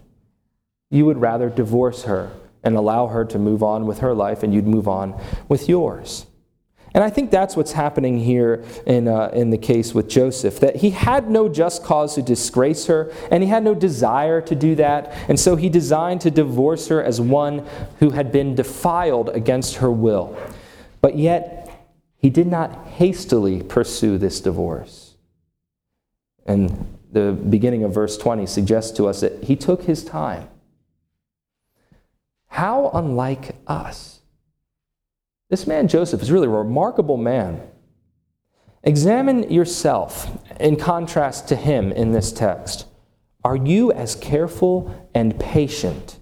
You 0.89 1.05
would 1.05 1.17
rather 1.17 1.49
divorce 1.49 2.03
her 2.03 2.31
and 2.63 2.75
allow 2.75 3.07
her 3.07 3.25
to 3.25 3.39
move 3.39 3.63
on 3.63 3.85
with 3.85 3.99
her 3.99 4.13
life, 4.13 4.43
and 4.43 4.53
you'd 4.53 4.67
move 4.67 4.87
on 4.87 5.19
with 5.47 5.67
yours. 5.67 6.25
And 6.93 7.03
I 7.03 7.09
think 7.09 7.31
that's 7.31 7.55
what's 7.55 7.71
happening 7.71 8.19
here 8.19 8.63
in, 8.85 9.07
uh, 9.07 9.31
in 9.33 9.49
the 9.49 9.57
case 9.57 9.95
with 9.95 10.07
Joseph 10.07 10.59
that 10.59 10.77
he 10.77 10.91
had 10.91 11.29
no 11.29 11.49
just 11.49 11.83
cause 11.83 12.13
to 12.15 12.21
disgrace 12.21 12.85
her, 12.85 13.11
and 13.31 13.41
he 13.41 13.49
had 13.49 13.63
no 13.63 13.73
desire 13.73 14.41
to 14.41 14.55
do 14.55 14.75
that. 14.75 15.11
And 15.27 15.39
so 15.39 15.55
he 15.55 15.69
designed 15.69 16.21
to 16.21 16.31
divorce 16.31 16.87
her 16.89 17.03
as 17.03 17.19
one 17.19 17.65
who 17.99 18.11
had 18.11 18.31
been 18.31 18.53
defiled 18.53 19.29
against 19.29 19.77
her 19.77 19.91
will. 19.91 20.37
But 21.01 21.17
yet, 21.17 21.69
he 22.17 22.29
did 22.29 22.47
not 22.47 22.87
hastily 22.87 23.63
pursue 23.63 24.17
this 24.17 24.39
divorce. 24.39 25.02
And 26.45 26.97
the 27.11 27.31
beginning 27.31 27.83
of 27.83 27.93
verse 27.93 28.17
20 28.17 28.45
suggests 28.45 28.91
to 28.97 29.07
us 29.07 29.21
that 29.21 29.43
he 29.43 29.55
took 29.55 29.83
his 29.83 30.03
time. 30.03 30.49
How 32.47 32.91
unlike 32.93 33.55
us. 33.67 34.19
This 35.49 35.67
man, 35.67 35.87
Joseph, 35.87 36.21
is 36.21 36.31
really 36.31 36.47
a 36.47 36.51
remarkable 36.51 37.17
man. 37.17 37.61
Examine 38.83 39.51
yourself 39.51 40.29
in 40.59 40.75
contrast 40.75 41.47
to 41.47 41.55
him 41.55 41.91
in 41.91 42.11
this 42.11 42.31
text. 42.31 42.85
Are 43.43 43.55
you 43.55 43.91
as 43.91 44.15
careful 44.15 45.09
and 45.13 45.39
patient 45.39 46.19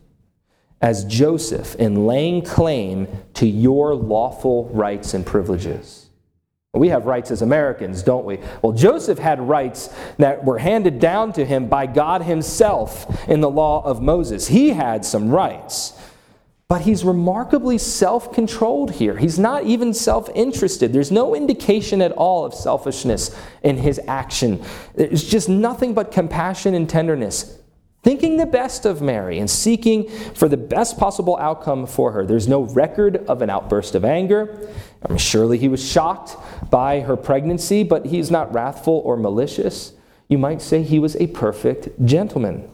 as 0.82 1.06
Joseph 1.06 1.76
in 1.76 2.08
laying 2.08 2.42
claim 2.42 3.08
to 3.36 3.48
your 3.48 3.96
lawful 3.96 4.66
rights 4.70 5.14
and 5.14 5.26
privileges? 5.26 6.01
We 6.74 6.88
have 6.88 7.06
rights 7.06 7.32
as 7.32 7.42
Americans, 7.42 8.02
don't 8.02 8.24
we? 8.24 8.40
Well, 8.62 8.72
Joseph 8.72 9.20
had 9.20 9.42
rights 9.42 9.94
that 10.18 10.46
were 10.46 10.58
handed 10.58 11.00
down 11.00 11.34
to 11.34 11.46
him 11.46 11.68
by 11.68 11.86
God 11.86 12.22
Himself 12.22 13.28
in 13.28 13.42
the 13.42 13.50
law 13.50 13.84
of 13.84 14.02
Moses. 14.02 14.48
He 14.48 14.70
had 14.70 15.04
some 15.04 15.30
rights. 15.30 15.94
But 16.70 16.84
he's 16.84 17.04
remarkably 17.04 17.78
self 17.78 18.32
controlled 18.32 18.92
here. 18.92 19.18
He's 19.18 19.38
not 19.38 19.66
even 19.66 19.94
self 19.94 20.30
interested. 20.34 20.94
There's 20.94 21.12
no 21.12 21.36
indication 21.36 22.02
at 22.02 22.14
all 22.14 22.46
of 22.46 22.54
selfishness 22.54 23.38
in 23.62 23.76
his 23.76 24.00
action. 24.08 24.64
It's 24.96 25.26
just 25.26 25.50
nothing 25.50 25.94
but 25.94 26.14
compassion 26.14 26.74
and 26.74 26.90
tenderness. 26.90 27.58
Thinking 28.04 28.38
the 28.38 28.46
best 28.46 28.86
of 28.86 29.02
Mary 29.02 29.38
and 29.38 29.50
seeking 29.50 30.10
for 30.10 30.48
the 30.48 30.58
best 30.58 30.98
possible 30.98 31.38
outcome 31.38 31.86
for 31.86 32.14
her. 32.14 32.26
There's 32.26 32.48
no 32.48 32.62
record 32.62 33.18
of 33.28 33.42
an 33.42 33.50
outburst 33.50 33.94
of 33.94 34.06
anger. 34.06 34.70
I 35.04 35.10
mean, 35.10 35.18
surely 35.18 35.58
he 35.58 35.68
was 35.68 35.84
shocked 35.84 36.36
by 36.70 37.02
her 37.02 37.18
pregnancy, 37.18 37.84
but 37.84 38.06
he's 38.06 38.30
not 38.30 38.54
wrathful 38.54 39.02
or 39.04 39.18
malicious. 39.18 39.94
You 40.28 40.38
might 40.38 40.62
say 40.62 40.84
he 40.84 41.00
was 41.00 41.16
a 41.16 41.28
perfect 41.28 42.06
gentleman. 42.06 42.70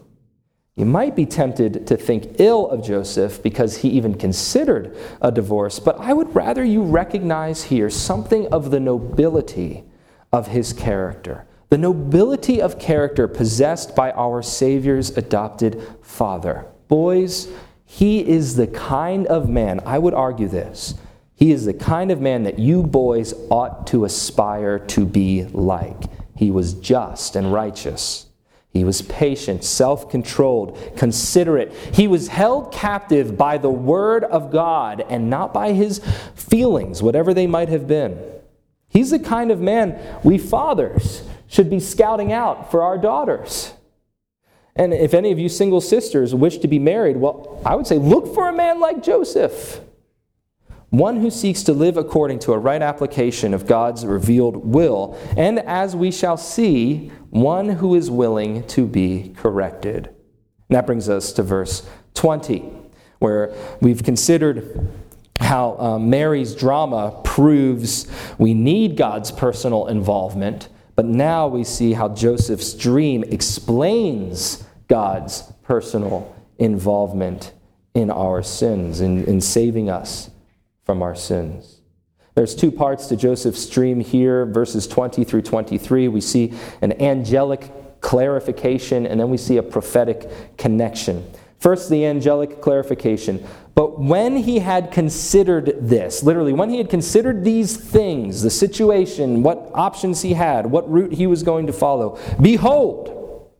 You 0.75 0.85
might 0.85 1.15
be 1.15 1.25
tempted 1.25 1.87
to 1.87 1.97
think 1.97 2.39
ill 2.39 2.69
of 2.69 2.83
Joseph 2.83 3.41
because 3.41 3.77
he 3.77 3.89
even 3.89 4.13
considered 4.13 4.95
a 5.21 5.31
divorce, 5.31 5.79
but 5.79 5.99
I 5.99 6.13
would 6.13 6.35
rather 6.35 6.63
you 6.63 6.83
recognize 6.83 7.63
here 7.63 7.89
something 7.89 8.45
of 8.53 8.69
the 8.69 8.79
nobility 8.79 9.85
of 10.31 10.49
his 10.49 10.73
character. 10.73 11.47
The 11.69 11.79
nobility 11.79 12.61
of 12.61 12.77
character 12.77 13.27
possessed 13.27 13.95
by 13.95 14.11
our 14.11 14.43
Savior's 14.43 15.17
adopted 15.17 15.81
father. 16.01 16.67
Boys, 16.87 17.47
he 17.83 18.19
is 18.19 18.55
the 18.55 18.67
kind 18.67 19.25
of 19.27 19.49
man, 19.49 19.79
I 19.85 19.97
would 19.97 20.13
argue 20.13 20.47
this, 20.47 20.93
he 21.37 21.51
is 21.51 21.65
the 21.65 21.73
kind 21.73 22.09
of 22.09 22.19
man 22.19 22.43
that 22.43 22.57
you 22.57 22.81
boys 22.81 23.35
ought 23.51 23.85
to 23.87 24.05
aspire 24.05 24.79
to 24.79 25.05
be 25.05 25.43
like. 25.45 26.05
He 26.35 26.49
was 26.49 26.73
just 26.73 27.35
and 27.35 27.53
righteous. 27.53 28.25
He 28.71 28.83
was 28.83 29.03
patient, 29.03 29.63
self 29.63 30.09
controlled, 30.09 30.79
considerate. 30.97 31.71
He 31.93 32.07
was 32.07 32.29
held 32.29 32.73
captive 32.73 33.37
by 33.37 33.59
the 33.59 33.69
Word 33.69 34.23
of 34.23 34.51
God 34.51 35.05
and 35.09 35.29
not 35.29 35.53
by 35.53 35.73
his 35.73 35.99
feelings, 36.33 37.03
whatever 37.03 37.35
they 37.35 37.45
might 37.45 37.69
have 37.69 37.87
been. 37.87 38.19
He's 38.89 39.11
the 39.11 39.19
kind 39.19 39.51
of 39.51 39.61
man 39.61 40.19
we 40.23 40.39
fathers 40.39 41.21
should 41.45 41.69
be 41.69 41.79
scouting 41.79 42.33
out 42.33 42.71
for 42.71 42.81
our 42.81 42.97
daughters. 42.97 43.73
And 44.75 44.91
if 44.91 45.13
any 45.13 45.31
of 45.31 45.37
you 45.37 45.49
single 45.49 45.81
sisters 45.81 46.33
wish 46.33 46.57
to 46.59 46.67
be 46.67 46.79
married, 46.79 47.17
well, 47.17 47.61
I 47.63 47.75
would 47.75 47.85
say 47.85 47.99
look 47.99 48.33
for 48.33 48.49
a 48.49 48.53
man 48.53 48.79
like 48.79 49.03
Joseph. 49.03 49.81
One 50.89 51.17
who 51.17 51.29
seeks 51.29 51.63
to 51.63 51.73
live 51.73 51.97
according 51.97 52.39
to 52.39 52.53
a 52.53 52.57
right 52.57 52.81
application 52.81 53.53
of 53.53 53.67
God's 53.67 54.05
revealed 54.05 54.65
will, 54.65 55.17
and 55.35 55.59
as 55.59 55.97
we 55.97 56.11
shall 56.11 56.37
see, 56.37 57.11
one 57.29 57.67
who 57.67 57.93
is 57.93 58.09
willing 58.09 58.65
to 58.67 58.87
be 58.87 59.33
corrected. 59.35 60.07
And 60.07 60.77
that 60.77 60.85
brings 60.85 61.09
us 61.09 61.33
to 61.33 61.43
verse 61.43 61.87
20, 62.13 62.63
where 63.19 63.53
we've 63.81 64.01
considered 64.01 64.89
how 65.41 65.77
uh, 65.77 65.99
Mary's 65.99 66.55
drama 66.55 67.19
proves 67.25 68.07
we 68.37 68.53
need 68.53 68.95
God's 68.95 69.29
personal 69.29 69.87
involvement, 69.87 70.69
but 70.95 71.05
now 71.05 71.47
we 71.49 71.65
see 71.65 71.93
how 71.93 72.07
Joseph's 72.09 72.73
dream 72.73 73.25
explains 73.25 74.65
God's 74.87 75.51
personal 75.63 76.33
involvement 76.57 77.51
in 77.93 78.09
our 78.09 78.41
sins, 78.41 79.01
in, 79.01 79.25
in 79.25 79.41
saving 79.41 79.89
us 79.89 80.29
from 80.87 81.03
our 81.03 81.13
sins. 81.13 81.81
There's 82.33 82.55
two 82.55 82.71
parts 82.71 83.07
to 83.07 83.17
Joseph's 83.17 83.69
dream 83.69 83.99
here, 83.99 84.45
verses 84.45 84.87
20 84.87 85.25
through 85.25 85.41
23. 85.41 86.07
We 86.07 86.21
see 86.21 86.53
an 86.81 86.99
angelic 87.01 87.99
clarification, 87.99 89.05
and 89.05 89.19
then 89.19 89.29
we 89.29 89.35
see 89.37 89.57
a 89.57 89.63
prophetic 89.63 90.57
connection. 90.57 91.29
First, 91.59 91.89
the 91.89 92.05
angelic 92.05 92.61
clarification. 92.61 93.45
But 93.75 93.99
when 93.99 94.37
he 94.37 94.59
had 94.59 94.91
considered 94.93 95.75
this, 95.81 96.23
literally, 96.23 96.53
when 96.53 96.69
he 96.69 96.77
had 96.77 96.89
considered 96.89 97.43
these 97.43 97.75
things, 97.75 98.41
the 98.41 98.49
situation, 98.49 99.43
what 99.43 99.69
options 99.73 100.21
he 100.21 100.33
had, 100.35 100.67
what 100.67 100.89
route 100.89 101.11
he 101.11 101.27
was 101.27 101.43
going 101.43 101.67
to 101.67 101.73
follow, 101.73 102.17
behold, 102.39 103.51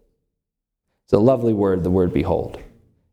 it's 1.03 1.13
a 1.13 1.19
lovely 1.19 1.53
word, 1.53 1.84
the 1.84 1.91
word 1.91 2.13
behold. 2.13 2.57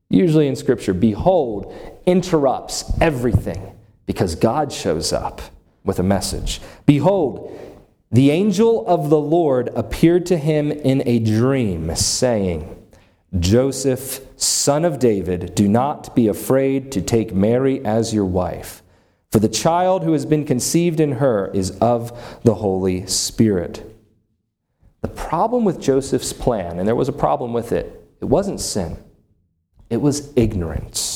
Usually 0.09 0.47
in 0.47 0.55
Scripture, 0.55 0.95
behold 0.95 1.75
interrupts 2.07 2.93
everything 3.01 3.74
because 4.07 4.35
God 4.35 4.73
shows 4.73 5.13
up 5.13 5.41
with 5.85 5.99
a 5.99 6.03
message. 6.03 6.61
Behold, 6.87 7.59
the 8.11 8.31
angel 8.31 8.87
of 8.87 9.11
the 9.11 9.19
Lord 9.19 9.71
appeared 9.75 10.27
to 10.27 10.37
him 10.37 10.71
in 10.71 11.03
a 11.07 11.19
dream, 11.19 11.95
saying, 11.97 12.81
Joseph, 13.39 14.21
son 14.37 14.85
of 14.85 15.01
David, 15.01 15.55
do 15.55 15.67
not 15.67 16.15
be 16.15 16.29
afraid 16.29 16.93
to 16.93 17.03
take 17.03 17.35
Mary 17.35 17.85
as 17.85 18.15
your 18.15 18.25
wife, 18.25 18.83
for 19.33 19.41
the 19.41 19.49
child 19.49 20.05
who 20.05 20.13
has 20.13 20.25
been 20.25 20.45
conceived 20.45 21.01
in 21.01 21.13
her 21.13 21.51
is 21.53 21.73
of 21.81 22.41
the 22.45 22.55
Holy 22.55 23.05
Spirit. 23.07 23.91
The 25.01 25.09
problem 25.09 25.65
with 25.65 25.81
Joseph's 25.81 26.33
plan, 26.33 26.79
and 26.79 26.87
there 26.87 26.95
was 26.95 27.09
a 27.09 27.13
problem 27.13 27.53
with 27.53 27.73
it, 27.73 28.01
it 28.21 28.27
wasn't 28.27 28.61
sin, 28.61 28.97
it 29.91 29.97
was 29.97 30.33
ignorance. 30.37 31.14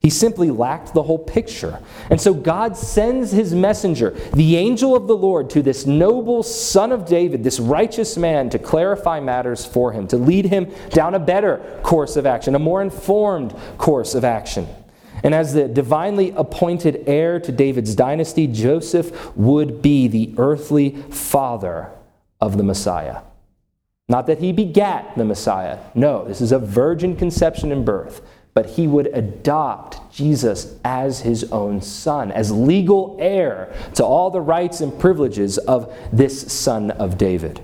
He 0.00 0.08
simply 0.08 0.50
lacked 0.50 0.94
the 0.94 1.02
whole 1.02 1.18
picture. 1.18 1.78
And 2.08 2.18
so 2.18 2.32
God 2.32 2.74
sends 2.74 3.32
his 3.32 3.54
messenger, 3.54 4.10
the 4.32 4.56
angel 4.56 4.96
of 4.96 5.06
the 5.06 5.16
Lord, 5.16 5.50
to 5.50 5.62
this 5.62 5.84
noble 5.84 6.42
son 6.42 6.90
of 6.90 7.04
David, 7.04 7.44
this 7.44 7.60
righteous 7.60 8.16
man, 8.16 8.48
to 8.50 8.58
clarify 8.58 9.20
matters 9.20 9.66
for 9.66 9.92
him, 9.92 10.08
to 10.08 10.16
lead 10.16 10.46
him 10.46 10.72
down 10.88 11.14
a 11.14 11.18
better 11.18 11.80
course 11.82 12.16
of 12.16 12.24
action, 12.24 12.54
a 12.54 12.58
more 12.58 12.80
informed 12.80 13.54
course 13.76 14.14
of 14.14 14.24
action. 14.24 14.66
And 15.22 15.34
as 15.34 15.52
the 15.52 15.68
divinely 15.68 16.30
appointed 16.30 17.04
heir 17.06 17.38
to 17.38 17.52
David's 17.52 17.94
dynasty, 17.94 18.46
Joseph 18.46 19.36
would 19.36 19.82
be 19.82 20.08
the 20.08 20.34
earthly 20.38 20.92
father 21.10 21.90
of 22.40 22.56
the 22.56 22.62
Messiah. 22.62 23.20
Not 24.08 24.26
that 24.28 24.38
he 24.38 24.52
begat 24.52 25.16
the 25.16 25.26
Messiah. 25.26 25.78
No, 25.94 26.24
this 26.24 26.40
is 26.40 26.52
a 26.52 26.58
virgin 26.58 27.16
conception 27.16 27.70
and 27.70 27.84
birth. 27.84 28.22
But 28.52 28.70
he 28.70 28.86
would 28.86 29.06
adopt 29.08 30.12
Jesus 30.12 30.76
as 30.84 31.20
his 31.20 31.44
own 31.52 31.80
son, 31.80 32.32
as 32.32 32.50
legal 32.50 33.16
heir 33.20 33.72
to 33.94 34.04
all 34.04 34.30
the 34.30 34.40
rights 34.40 34.80
and 34.80 34.98
privileges 34.98 35.58
of 35.58 35.94
this 36.12 36.52
son 36.52 36.90
of 36.90 37.16
David. 37.16 37.60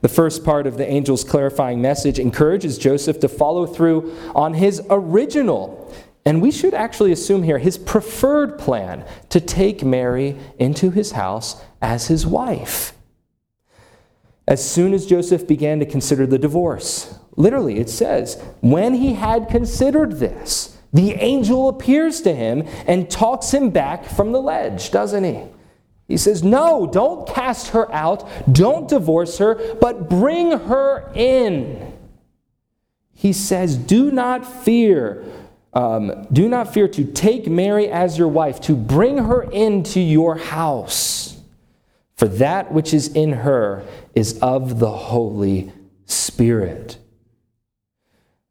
The 0.00 0.08
first 0.08 0.44
part 0.44 0.66
of 0.66 0.76
the 0.76 0.86
angel's 0.86 1.24
clarifying 1.24 1.80
message 1.80 2.18
encourages 2.18 2.76
Joseph 2.76 3.20
to 3.20 3.28
follow 3.28 3.66
through 3.66 4.14
on 4.34 4.54
his 4.54 4.82
original, 4.90 5.94
and 6.24 6.42
we 6.42 6.50
should 6.50 6.74
actually 6.74 7.12
assume 7.12 7.44
here 7.44 7.58
his 7.58 7.78
preferred 7.78 8.58
plan 8.58 9.04
to 9.30 9.40
take 9.40 9.84
Mary 9.84 10.36
into 10.58 10.90
his 10.90 11.12
house 11.12 11.62
as 11.80 12.08
his 12.08 12.26
wife 12.26 12.92
as 14.48 14.68
soon 14.68 14.94
as 14.94 15.06
Joseph 15.06 15.46
began 15.46 15.80
to 15.80 15.86
consider 15.86 16.26
the 16.26 16.38
divorce. 16.38 17.18
Literally, 17.36 17.78
it 17.78 17.90
says, 17.90 18.42
when 18.60 18.94
he 18.94 19.14
had 19.14 19.48
considered 19.48 20.12
this, 20.12 20.76
the 20.92 21.12
angel 21.12 21.68
appears 21.68 22.22
to 22.22 22.34
him 22.34 22.66
and 22.86 23.10
talks 23.10 23.52
him 23.52 23.70
back 23.70 24.04
from 24.04 24.32
the 24.32 24.40
ledge, 24.40 24.90
doesn't 24.90 25.24
he? 25.24 25.42
He 26.08 26.16
says, 26.16 26.42
No, 26.42 26.86
don't 26.86 27.28
cast 27.28 27.68
her 27.68 27.92
out, 27.92 28.26
don't 28.50 28.88
divorce 28.88 29.38
her, 29.38 29.74
but 29.80 30.08
bring 30.08 30.52
her 30.52 31.10
in. 31.14 31.92
He 33.12 33.32
says, 33.32 33.76
Do 33.76 34.10
not 34.10 34.46
fear. 34.46 35.24
Um, 35.74 36.26
do 36.32 36.48
not 36.48 36.72
fear 36.72 36.88
to 36.88 37.04
take 37.04 37.46
Mary 37.48 37.88
as 37.88 38.16
your 38.16 38.28
wife, 38.28 38.62
to 38.62 38.74
bring 38.74 39.18
her 39.18 39.42
into 39.42 40.00
your 40.00 40.36
house. 40.36 41.38
For 42.14 42.28
that 42.28 42.72
which 42.72 42.94
is 42.94 43.08
in 43.08 43.32
her 43.32 43.84
is 44.14 44.38
of 44.38 44.78
the 44.78 44.90
Holy 44.90 45.70
Spirit. 46.06 46.96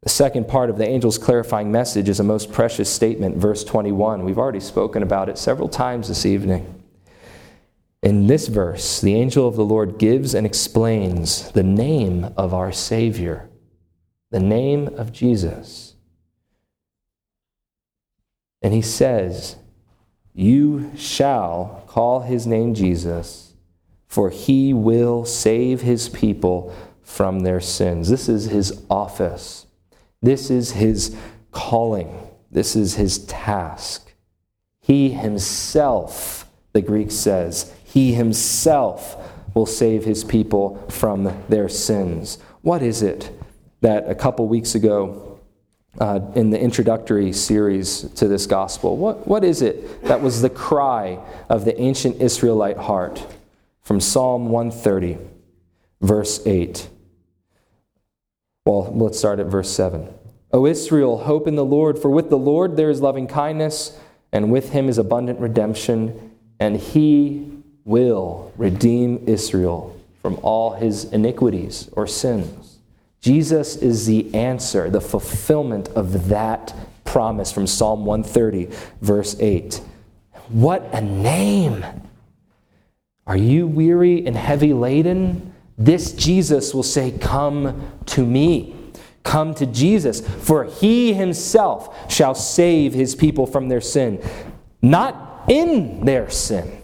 The 0.06 0.10
second 0.10 0.46
part 0.46 0.70
of 0.70 0.78
the 0.78 0.86
angel's 0.86 1.18
clarifying 1.18 1.72
message 1.72 2.08
is 2.08 2.20
a 2.20 2.22
most 2.22 2.52
precious 2.52 2.88
statement, 2.88 3.38
verse 3.38 3.64
21. 3.64 4.24
We've 4.24 4.38
already 4.38 4.60
spoken 4.60 5.02
about 5.02 5.28
it 5.28 5.36
several 5.36 5.68
times 5.68 6.06
this 6.06 6.24
evening. 6.24 6.80
In 8.04 8.28
this 8.28 8.46
verse, 8.46 9.00
the 9.00 9.16
angel 9.16 9.48
of 9.48 9.56
the 9.56 9.64
Lord 9.64 9.98
gives 9.98 10.32
and 10.32 10.46
explains 10.46 11.50
the 11.50 11.64
name 11.64 12.32
of 12.36 12.54
our 12.54 12.70
Savior, 12.70 13.50
the 14.30 14.38
name 14.38 14.86
of 14.96 15.12
Jesus. 15.12 15.96
And 18.62 18.72
he 18.72 18.82
says, 18.82 19.56
You 20.32 20.92
shall 20.96 21.82
call 21.88 22.20
his 22.20 22.46
name 22.46 22.74
Jesus 22.74 23.46
for 24.06 24.30
he 24.30 24.72
will 24.72 25.24
save 25.24 25.82
his 25.82 26.08
people 26.08 26.72
from 27.02 27.40
their 27.40 27.60
sins. 27.60 28.08
This 28.08 28.28
is 28.28 28.46
his 28.46 28.82
office. 28.88 29.65
This 30.22 30.50
is 30.50 30.72
his 30.72 31.16
calling. 31.50 32.28
This 32.50 32.76
is 32.76 32.94
his 32.94 33.18
task. 33.26 34.12
He 34.80 35.10
himself, 35.10 36.48
the 36.72 36.82
Greek 36.82 37.10
says, 37.10 37.72
he 37.84 38.14
himself 38.14 39.16
will 39.54 39.66
save 39.66 40.04
his 40.04 40.24
people 40.24 40.84
from 40.88 41.44
their 41.48 41.68
sins. 41.68 42.38
What 42.62 42.82
is 42.82 43.02
it 43.02 43.30
that 43.80 44.08
a 44.08 44.14
couple 44.14 44.48
weeks 44.48 44.74
ago 44.74 45.40
uh, 45.98 46.20
in 46.34 46.50
the 46.50 46.60
introductory 46.60 47.32
series 47.32 48.02
to 48.16 48.28
this 48.28 48.46
gospel, 48.46 48.96
what, 48.96 49.26
what 49.26 49.44
is 49.44 49.62
it 49.62 50.02
that 50.04 50.20
was 50.20 50.42
the 50.42 50.50
cry 50.50 51.18
of 51.48 51.64
the 51.64 51.80
ancient 51.80 52.20
Israelite 52.20 52.76
heart? 52.76 53.24
from 53.86 54.00
Psalm 54.00 54.48
130, 54.48 55.16
verse 56.00 56.44
8. 56.44 56.88
Well, 58.66 58.92
let's 58.96 59.16
start 59.16 59.38
at 59.38 59.46
verse 59.46 59.70
7. 59.70 60.12
O 60.52 60.66
Israel, 60.66 61.18
hope 61.18 61.46
in 61.46 61.54
the 61.54 61.64
Lord, 61.64 62.00
for 62.00 62.10
with 62.10 62.30
the 62.30 62.36
Lord 62.36 62.76
there 62.76 62.90
is 62.90 63.00
loving 63.00 63.28
kindness, 63.28 63.96
and 64.32 64.50
with 64.50 64.70
him 64.70 64.88
is 64.88 64.98
abundant 64.98 65.38
redemption, 65.38 66.32
and 66.58 66.76
he 66.76 67.48
will 67.84 68.52
redeem 68.56 69.22
Israel 69.28 69.96
from 70.20 70.40
all 70.42 70.72
his 70.72 71.04
iniquities 71.04 71.88
or 71.92 72.08
sins. 72.08 72.78
Jesus 73.20 73.76
is 73.76 74.06
the 74.06 74.34
answer, 74.34 74.90
the 74.90 75.00
fulfillment 75.00 75.88
of 75.90 76.28
that 76.28 76.74
promise 77.04 77.52
from 77.52 77.68
Psalm 77.68 78.04
130, 78.04 78.68
verse 79.00 79.36
8. 79.38 79.80
What 80.48 80.88
a 80.92 81.00
name! 81.00 81.86
Are 83.28 83.36
you 83.36 83.68
weary 83.68 84.26
and 84.26 84.36
heavy 84.36 84.72
laden? 84.72 85.54
This 85.78 86.12
Jesus 86.12 86.74
will 86.74 86.82
say, 86.82 87.10
Come 87.10 87.92
to 88.06 88.24
me. 88.24 88.74
Come 89.22 89.54
to 89.54 89.66
Jesus, 89.66 90.20
for 90.20 90.64
he 90.64 91.12
himself 91.12 92.12
shall 92.12 92.34
save 92.34 92.94
his 92.94 93.16
people 93.16 93.44
from 93.44 93.68
their 93.68 93.80
sin. 93.80 94.22
Not 94.80 95.50
in 95.50 96.04
their 96.04 96.30
sin, 96.30 96.82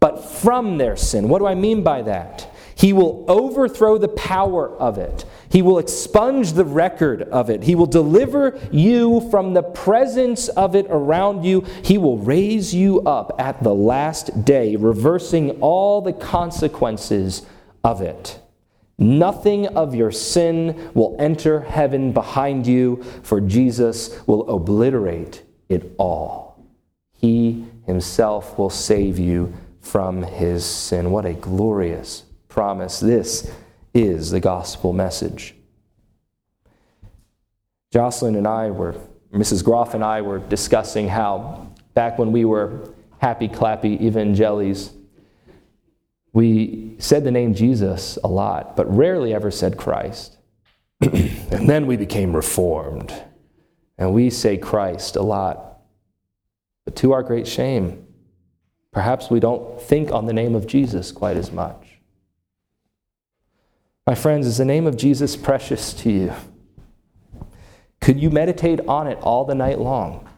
but 0.00 0.24
from 0.24 0.78
their 0.78 0.96
sin. 0.96 1.28
What 1.28 1.38
do 1.38 1.46
I 1.46 1.54
mean 1.54 1.84
by 1.84 2.02
that? 2.02 2.52
He 2.74 2.92
will 2.92 3.24
overthrow 3.28 3.98
the 3.98 4.08
power 4.08 4.74
of 4.78 4.98
it. 4.98 5.24
He 5.48 5.62
will 5.62 5.78
expunge 5.78 6.54
the 6.54 6.64
record 6.64 7.22
of 7.22 7.50
it. 7.50 7.62
He 7.62 7.74
will 7.74 7.86
deliver 7.86 8.58
you 8.72 9.28
from 9.30 9.54
the 9.54 9.62
presence 9.62 10.48
of 10.48 10.74
it 10.74 10.86
around 10.88 11.44
you. 11.44 11.60
He 11.84 11.98
will 11.98 12.18
raise 12.18 12.74
you 12.74 13.02
up 13.02 13.36
at 13.38 13.62
the 13.62 13.74
last 13.74 14.44
day, 14.44 14.76
reversing 14.76 15.50
all 15.60 16.00
the 16.00 16.14
consequences 16.14 17.42
of 17.84 18.00
it. 18.00 18.40
Nothing 18.98 19.66
of 19.68 19.94
your 19.94 20.12
sin 20.12 20.90
will 20.94 21.16
enter 21.18 21.60
heaven 21.60 22.12
behind 22.12 22.66
you, 22.66 23.02
for 23.22 23.40
Jesus 23.40 24.20
will 24.26 24.48
obliterate 24.50 25.42
it 25.70 25.94
all. 25.96 26.62
He 27.12 27.64
himself 27.86 28.58
will 28.58 28.70
save 28.70 29.18
you 29.18 29.54
from 29.80 30.22
his 30.22 30.64
sin. 30.64 31.10
What 31.10 31.24
a 31.24 31.32
glorious 31.32 32.24
promise. 32.48 33.00
This 33.00 33.50
is 33.94 34.30
the 34.30 34.40
gospel 34.40 34.92
message. 34.92 35.54
Jocelyn 37.92 38.36
and 38.36 38.46
I 38.46 38.70
were, 38.70 38.94
Mrs. 39.32 39.64
Groff 39.64 39.94
and 39.94 40.04
I 40.04 40.20
were 40.20 40.38
discussing 40.38 41.08
how 41.08 41.68
back 41.94 42.18
when 42.18 42.32
we 42.32 42.44
were 42.44 42.90
happy 43.18 43.48
clappy 43.48 44.00
evangelis, 44.00 44.92
we 46.32 46.94
said 46.98 47.24
the 47.24 47.30
name 47.30 47.54
Jesus 47.54 48.18
a 48.22 48.28
lot, 48.28 48.76
but 48.76 48.94
rarely 48.94 49.34
ever 49.34 49.50
said 49.50 49.76
Christ. 49.76 50.36
and 51.00 51.68
then 51.68 51.86
we 51.86 51.96
became 51.96 52.36
reformed, 52.36 53.12
and 53.98 54.12
we 54.12 54.30
say 54.30 54.56
Christ 54.56 55.16
a 55.16 55.22
lot. 55.22 55.80
But 56.84 56.96
to 56.96 57.12
our 57.12 57.22
great 57.22 57.48
shame, 57.48 58.06
perhaps 58.92 59.30
we 59.30 59.40
don't 59.40 59.80
think 59.80 60.12
on 60.12 60.26
the 60.26 60.32
name 60.32 60.54
of 60.54 60.66
Jesus 60.66 61.10
quite 61.10 61.36
as 61.36 61.50
much. 61.50 62.00
My 64.06 64.14
friends, 64.14 64.46
is 64.46 64.58
the 64.58 64.64
name 64.64 64.86
of 64.86 64.96
Jesus 64.96 65.36
precious 65.36 65.92
to 65.94 66.10
you? 66.10 66.32
Could 68.00 68.20
you 68.20 68.30
meditate 68.30 68.80
on 68.88 69.06
it 69.06 69.18
all 69.20 69.44
the 69.44 69.54
night 69.54 69.78
long? 69.78 70.28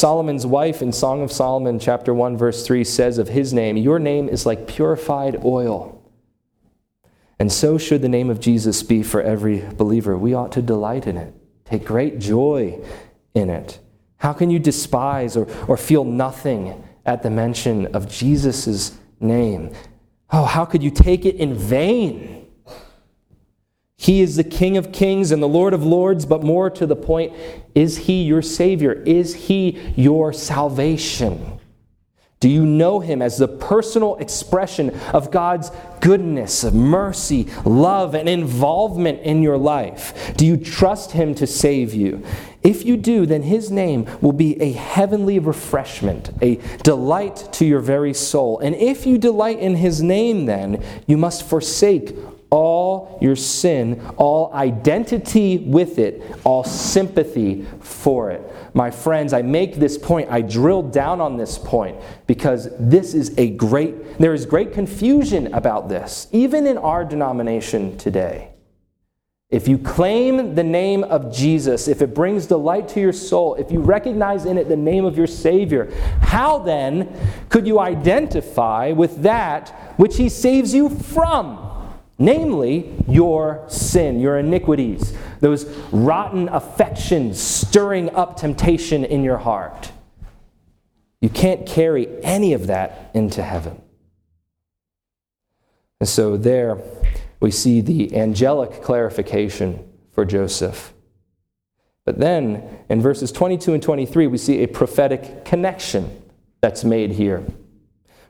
Solomon's 0.00 0.46
wife 0.46 0.80
in 0.80 0.92
Song 0.92 1.20
of 1.20 1.30
Solomon, 1.30 1.78
chapter 1.78 2.14
1, 2.14 2.34
verse 2.38 2.66
3 2.66 2.84
says 2.84 3.18
of 3.18 3.28
his 3.28 3.52
name, 3.52 3.76
Your 3.76 3.98
name 3.98 4.30
is 4.30 4.46
like 4.46 4.66
purified 4.66 5.44
oil. 5.44 6.02
And 7.38 7.52
so 7.52 7.76
should 7.76 8.00
the 8.00 8.08
name 8.08 8.30
of 8.30 8.40
Jesus 8.40 8.82
be 8.82 9.02
for 9.02 9.20
every 9.20 9.60
believer. 9.60 10.16
We 10.16 10.32
ought 10.32 10.52
to 10.52 10.62
delight 10.62 11.06
in 11.06 11.18
it, 11.18 11.34
take 11.66 11.84
great 11.84 12.18
joy 12.18 12.80
in 13.34 13.50
it. 13.50 13.78
How 14.16 14.32
can 14.32 14.48
you 14.48 14.58
despise 14.58 15.36
or, 15.36 15.46
or 15.68 15.76
feel 15.76 16.04
nothing 16.04 16.82
at 17.04 17.22
the 17.22 17.28
mention 17.28 17.94
of 17.94 18.10
Jesus' 18.10 18.96
name? 19.20 19.70
Oh, 20.30 20.44
how 20.44 20.64
could 20.64 20.82
you 20.82 20.90
take 20.90 21.26
it 21.26 21.36
in 21.36 21.52
vain? 21.52 22.39
He 24.00 24.22
is 24.22 24.36
the 24.36 24.44
King 24.44 24.78
of 24.78 24.92
kings 24.92 25.30
and 25.30 25.42
the 25.42 25.46
Lord 25.46 25.74
of 25.74 25.84
lords, 25.84 26.24
but 26.24 26.42
more 26.42 26.70
to 26.70 26.86
the 26.86 26.96
point, 26.96 27.34
is 27.74 27.98
He 27.98 28.22
your 28.22 28.40
Savior? 28.40 28.92
Is 28.92 29.34
He 29.34 29.78
your 29.94 30.32
salvation? 30.32 31.58
Do 32.40 32.48
you 32.48 32.64
know 32.64 33.00
Him 33.00 33.20
as 33.20 33.36
the 33.36 33.46
personal 33.46 34.16
expression 34.16 34.98
of 35.12 35.30
God's 35.30 35.70
goodness, 36.00 36.64
mercy, 36.64 37.48
love, 37.66 38.14
and 38.14 38.26
involvement 38.26 39.20
in 39.20 39.42
your 39.42 39.58
life? 39.58 40.34
Do 40.34 40.46
you 40.46 40.56
trust 40.56 41.12
Him 41.12 41.34
to 41.34 41.46
save 41.46 41.92
you? 41.92 42.24
If 42.62 42.86
you 42.86 42.96
do, 42.96 43.26
then 43.26 43.42
His 43.42 43.70
name 43.70 44.08
will 44.22 44.32
be 44.32 44.58
a 44.62 44.72
heavenly 44.72 45.38
refreshment, 45.38 46.30
a 46.40 46.54
delight 46.82 47.50
to 47.52 47.66
your 47.66 47.80
very 47.80 48.14
soul. 48.14 48.60
And 48.60 48.74
if 48.76 49.04
you 49.04 49.18
delight 49.18 49.58
in 49.58 49.74
His 49.74 50.02
name, 50.02 50.46
then 50.46 50.82
you 51.06 51.18
must 51.18 51.42
forsake 51.42 52.16
all 52.50 53.18
your 53.20 53.36
sin, 53.36 54.00
all 54.16 54.52
identity 54.52 55.58
with 55.58 55.98
it, 55.98 56.22
all 56.44 56.64
sympathy 56.64 57.66
for 57.80 58.30
it. 58.30 58.42
My 58.74 58.90
friends, 58.90 59.32
I 59.32 59.42
make 59.42 59.76
this 59.76 59.96
point, 59.96 60.30
I 60.30 60.42
drill 60.42 60.82
down 60.82 61.20
on 61.20 61.36
this 61.36 61.58
point 61.58 61.96
because 62.26 62.68
this 62.78 63.14
is 63.14 63.36
a 63.38 63.50
great, 63.50 64.18
there 64.18 64.34
is 64.34 64.46
great 64.46 64.72
confusion 64.72 65.52
about 65.54 65.88
this, 65.88 66.28
even 66.32 66.66
in 66.66 66.76
our 66.76 67.04
denomination 67.04 67.96
today. 67.96 68.50
If 69.50 69.66
you 69.66 69.78
claim 69.78 70.54
the 70.54 70.62
name 70.62 71.02
of 71.02 71.34
Jesus, 71.34 71.88
if 71.88 72.02
it 72.02 72.14
brings 72.14 72.46
delight 72.46 72.86
to 72.90 73.00
your 73.00 73.12
soul, 73.12 73.56
if 73.56 73.72
you 73.72 73.80
recognize 73.80 74.44
in 74.44 74.56
it 74.56 74.68
the 74.68 74.76
name 74.76 75.04
of 75.04 75.18
your 75.18 75.26
Savior, 75.26 75.92
how 76.20 76.58
then 76.58 77.12
could 77.48 77.66
you 77.66 77.80
identify 77.80 78.92
with 78.92 79.22
that 79.22 79.70
which 79.96 80.16
He 80.18 80.28
saves 80.28 80.72
you 80.72 80.88
from? 80.88 81.69
Namely 82.20 82.94
your 83.08 83.64
sin, 83.66 84.20
your 84.20 84.38
iniquities, 84.38 85.16
those 85.40 85.64
rotten 85.90 86.48
affections 86.50 87.40
stirring 87.40 88.14
up 88.14 88.36
temptation 88.36 89.04
in 89.04 89.24
your 89.24 89.38
heart. 89.38 89.90
You 91.20 91.30
can't 91.30 91.66
carry 91.66 92.06
any 92.22 92.52
of 92.52 92.68
that 92.68 93.10
into 93.14 93.42
heaven. 93.42 93.82
And 95.98 96.08
so 96.08 96.36
there 96.36 96.78
we 97.40 97.50
see 97.50 97.80
the 97.80 98.16
angelic 98.16 98.82
clarification 98.82 99.86
for 100.12 100.24
Joseph. 100.24 100.92
But 102.04 102.18
then 102.18 102.80
in 102.88 103.00
verses 103.00 103.32
22 103.32 103.74
and 103.74 103.82
23, 103.82 104.26
we 104.26 104.38
see 104.38 104.62
a 104.62 104.68
prophetic 104.68 105.44
connection 105.44 106.22
that's 106.60 106.84
made 106.84 107.12
here. 107.12 107.44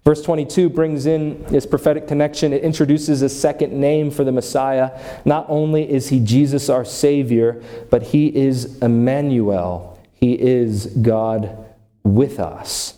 Verse 0.04 0.22
22 0.22 0.70
brings 0.70 1.04
in 1.06 1.42
this 1.44 1.66
prophetic 1.66 2.08
connection. 2.08 2.52
It 2.52 2.62
introduces 2.62 3.20
a 3.20 3.28
second 3.28 3.72
name 3.72 4.10
for 4.10 4.24
the 4.24 4.32
Messiah. 4.32 4.98
Not 5.24 5.44
only 5.48 5.90
is 5.90 6.08
he 6.08 6.20
Jesus 6.20 6.70
our 6.70 6.84
Savior, 6.84 7.62
but 7.90 8.02
he 8.04 8.34
is 8.34 8.78
Emmanuel. 8.78 9.98
He 10.14 10.32
is 10.32 10.86
God 10.86 11.66
with 12.02 12.40
us. 12.40 12.94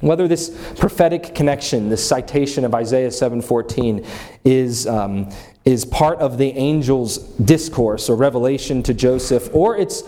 Whether 0.00 0.28
this 0.28 0.50
prophetic 0.78 1.34
connection, 1.34 1.88
this 1.88 2.06
citation 2.06 2.64
of 2.64 2.74
Isaiah 2.74 3.08
7:14, 3.08 4.04
is 4.44 4.86
um, 4.86 5.30
is 5.64 5.84
part 5.86 6.18
of 6.18 6.38
the 6.38 6.52
angel's 6.52 7.18
discourse 7.38 8.10
or 8.10 8.16
revelation 8.16 8.82
to 8.82 8.92
Joseph, 8.92 9.48
or 9.54 9.76
it's 9.76 10.02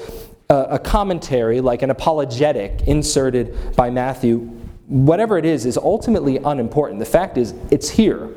a, 0.51 0.57
a 0.73 0.79
commentary 0.79 1.61
like 1.61 1.83
an 1.83 1.91
apologetic 1.91 2.83
inserted 2.87 3.75
by 3.77 3.89
Matthew 3.89 4.58
whatever 4.89 5.39
it 5.39 5.45
is, 5.45 5.67
is 5.67 5.77
ultimately 5.77 6.39
unimportant. 6.39 6.99
The 6.99 7.07
fact 7.07 7.37
is, 7.37 7.55
it's 7.71 7.91
here. 7.91 8.29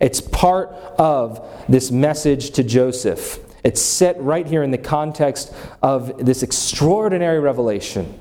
It's 0.00 0.20
part 0.20 0.70
of 0.98 1.46
this 1.68 1.90
message 1.90 2.50
to 2.52 2.64
Joseph. 2.64 3.38
It's 3.62 3.80
set 3.80 4.20
right 4.20 4.46
here 4.46 4.62
in 4.62 4.70
the 4.70 4.78
context 4.78 5.54
of 5.82 6.24
this 6.24 6.42
extraordinary 6.42 7.38
revelation. 7.38 8.20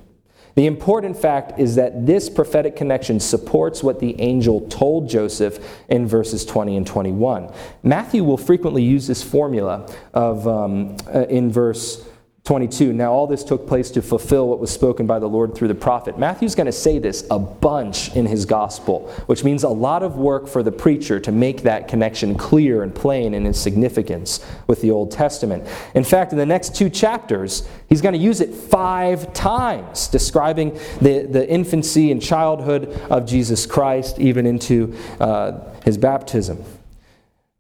The 0.56 0.68
important 0.68 1.18
fact 1.18 1.60
is 1.60 1.76
that 1.76 2.06
this 2.06 2.30
prophetic 2.30 2.76
connection 2.76 3.20
supports 3.20 3.82
what 3.82 4.00
the 4.00 4.20
angel 4.22 4.62
told 4.68 5.10
Joseph 5.10 5.82
in 5.90 6.06
verses 6.06 6.46
20 6.46 6.78
and 6.78 6.86
21. 6.86 7.52
Matthew 7.82 8.24
will 8.24 8.38
frequently 8.38 8.84
use 8.84 9.08
this 9.08 9.24
formula 9.24 9.92
of 10.14 10.48
um, 10.48 10.96
uh, 11.14 11.22
in 11.22 11.52
verse 11.52 12.08
22. 12.44 12.92
Now, 12.92 13.14
all 13.14 13.26
this 13.26 13.42
took 13.42 13.66
place 13.66 13.90
to 13.92 14.02
fulfill 14.02 14.50
what 14.50 14.60
was 14.60 14.70
spoken 14.70 15.08
by 15.08 15.18
the 15.18 15.30
Lord 15.30 15.56
through 15.56 15.70
the 15.70 15.76
prophet. 15.76 16.20
Matthew's 16.20 16.56
going 16.56 16.66
to 16.66 16.74
say 16.74 17.00
this 17.00 17.26
a 17.32 17.40
bunch 17.40 18.14
in 18.18 18.26
his 18.26 18.44
gospel, 18.46 19.08
which 19.28 19.46
means 19.46 19.64
a 19.64 19.70
lot 19.70 20.04
of 20.04 20.18
work 20.18 20.50
for 20.50 20.62
the 20.62 20.72
preacher 20.72 21.22
to 21.22 21.32
make 21.32 21.62
that 21.62 21.88
connection 21.88 22.36
clear 22.36 22.84
and 22.84 22.94
plain 22.94 23.34
in 23.34 23.46
its 23.46 23.58
significance 23.58 24.46
with 24.68 24.82
the 24.82 24.92
Old 24.92 25.10
Testament. 25.10 25.66
In 25.96 26.04
fact, 26.04 26.34
in 26.34 26.38
the 26.38 26.46
next 26.46 26.76
two 26.76 26.90
chapters, 26.90 27.66
he's 27.88 28.02
going 28.02 28.14
to 28.14 28.20
use 28.20 28.42
it 28.42 28.54
five 28.54 29.32
times, 29.32 30.10
describing 30.10 30.74
the, 31.00 31.26
the 31.26 31.50
infancy 31.50 32.12
and 32.12 32.22
childhood 32.22 32.90
of 33.10 33.26
Jesus 33.26 33.66
Christ, 33.66 34.20
even 34.20 34.46
into 34.46 34.94
uh, 35.22 35.62
his 35.86 35.98
baptism. 35.98 36.62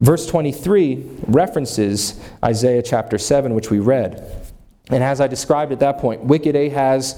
Verse 0.02 0.28
23 0.28 1.10
references 1.28 2.20
Isaiah 2.44 2.84
chapter 2.84 3.18
7, 3.18 3.54
which 3.54 3.70
we 3.70 3.80
read. 3.80 4.43
And 4.90 5.04
as 5.04 5.22
I 5.22 5.28
described 5.28 5.72
at 5.72 5.80
that 5.80 6.00
point, 6.00 6.24
wicked 6.24 6.56
Ahaz 6.56 7.16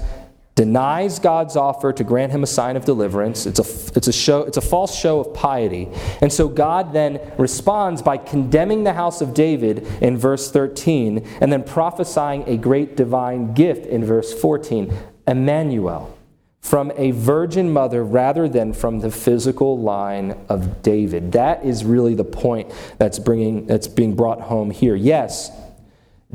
denies 0.56 1.19
God's 1.19 1.58
offer 1.58 1.91
to 1.91 2.04
grant 2.04 2.32
him 2.32 2.41
a 2.41 2.47
sign 2.47 2.78
of 2.78 2.86
deliverance. 2.86 3.45
It's 3.45 3.60
a, 3.60 3.97
it's 3.97 4.08
a, 4.08 4.13
show, 4.13 4.43
it's 4.43 4.56
a 4.56 4.62
false 4.62 4.97
show 4.97 5.19
of 5.19 5.34
piety. 5.34 5.89
And 6.21 6.32
so 6.32 6.47
God 6.47 6.93
then 6.93 7.19
responds 7.38 8.01
by 8.01 8.17
condemning 8.17 8.86
the 8.86 8.93
house 8.93 9.19
of 9.19 9.34
David 9.34 9.86
in 10.01 10.17
verse 10.17 10.49
13 10.49 11.28
and 11.41 11.51
then 11.51 11.63
prophesying 11.63 12.47
a 12.47 12.56
great 12.56 12.95
divine 12.95 13.54
gift 13.54 13.86
in 13.86 14.06
verse 14.06 14.34
14 14.34 14.93
Emmanuel, 15.28 16.17
from 16.62 16.91
a 16.95 17.12
virgin 17.12 17.71
mother 17.71 18.04
rather 18.04 18.47
than 18.47 18.71
from 18.71 18.99
the 18.99 19.12
physical 19.12 19.78
line 19.78 20.38
of 20.47 20.82
David. 20.84 21.34
That 21.34 21.65
is 21.65 21.84
really 21.84 22.13
the 22.13 22.23
point 22.23 22.71
that's, 22.97 23.19
bringing, 23.19 23.65
that's 23.65 23.88
being 23.88 24.15
brought 24.15 24.39
home 24.39 24.71
here. 24.71 24.95
Yes, 24.95 25.51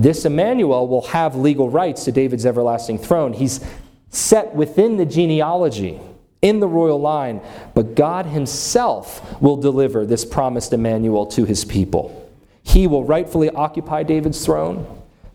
this 0.03 0.25
Emmanuel 0.25 0.89
will 0.89 1.07
have 1.09 1.37
legal 1.37 1.69
rights 1.69 2.05
to 2.05 2.13
David's 2.13 2.47
everlasting 2.47 2.99
throne. 2.99 3.33
He's 3.33 3.65
set 4.11 4.55
within 4.55 4.97
the 4.97 5.07
genealogy. 5.07 6.01
in 6.43 6.59
the 6.59 6.67
royal 6.67 6.99
line, 6.99 7.39
but 7.75 7.95
God 7.95 8.25
Himself 8.25 9.39
will 9.43 9.59
deliver 9.59 10.07
this 10.07 10.25
promised 10.25 10.73
Emmanuel 10.73 11.27
to 11.27 11.45
His 11.45 11.67
people. 11.67 12.31
He 12.63 12.87
will 12.87 13.05
rightfully 13.05 13.51
occupy 13.51 14.03
David's 14.05 14.45
throne, 14.45 14.87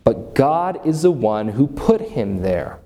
but 0.04 0.34
God 0.34 0.84
is 0.86 1.02
the 1.02 1.10
one 1.10 1.48
who 1.48 1.66
put 1.66 2.00
him 2.00 2.42
there. 2.42 2.78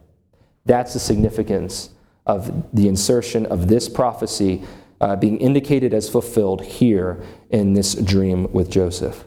That's 0.67 0.95
the 0.95 1.01
significance 1.01 1.91
of 2.27 2.67
the 2.75 2.89
insertion 2.89 3.47
of 3.47 3.69
this 3.69 3.89
prophecy 3.89 4.63
uh, 5.01 5.17
being 5.17 5.39
indicated 5.39 5.95
as 5.95 6.09
fulfilled 6.09 6.63
here 6.63 7.23
in 7.51 7.75
this 7.75 7.95
dream 7.95 8.53
with 8.53 8.71
Joseph. 8.71 9.25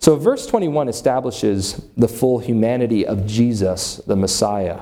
So, 0.00 0.16
verse 0.16 0.46
21 0.46 0.88
establishes 0.88 1.84
the 1.96 2.08
full 2.08 2.38
humanity 2.38 3.06
of 3.06 3.26
Jesus, 3.26 3.96
the 4.06 4.16
Messiah. 4.16 4.80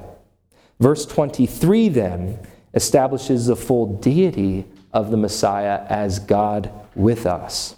Verse 0.78 1.06
23 1.06 1.88
then 1.88 2.38
establishes 2.74 3.46
the 3.46 3.56
full 3.56 3.96
deity 3.96 4.66
of 4.92 5.10
the 5.10 5.16
Messiah 5.16 5.84
as 5.88 6.18
God 6.18 6.70
with 6.94 7.26
us. 7.26 7.76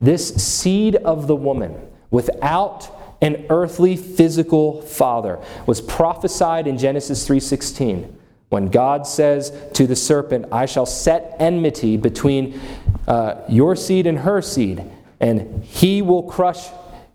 This 0.00 0.34
seed 0.36 0.96
of 0.96 1.26
the 1.26 1.36
woman, 1.36 1.74
without 2.10 2.88
an 3.20 3.46
earthly 3.50 3.96
physical 3.96 4.82
father, 4.82 5.40
was 5.66 5.80
prophesied 5.80 6.68
in 6.68 6.78
Genesis 6.78 7.26
3:16 7.26 8.14
when 8.48 8.68
God 8.68 9.06
says 9.06 9.52
to 9.74 9.86
the 9.86 9.96
serpent, 9.96 10.46
I 10.50 10.66
shall 10.66 10.86
set 10.86 11.36
enmity 11.38 11.96
between 11.96 12.60
uh, 13.06 13.42
your 13.48 13.76
seed 13.76 14.06
and 14.06 14.18
her 14.18 14.40
seed, 14.40 14.84
and 15.20 15.64
he 15.64 16.02
will 16.02 16.22
crush 16.22 16.68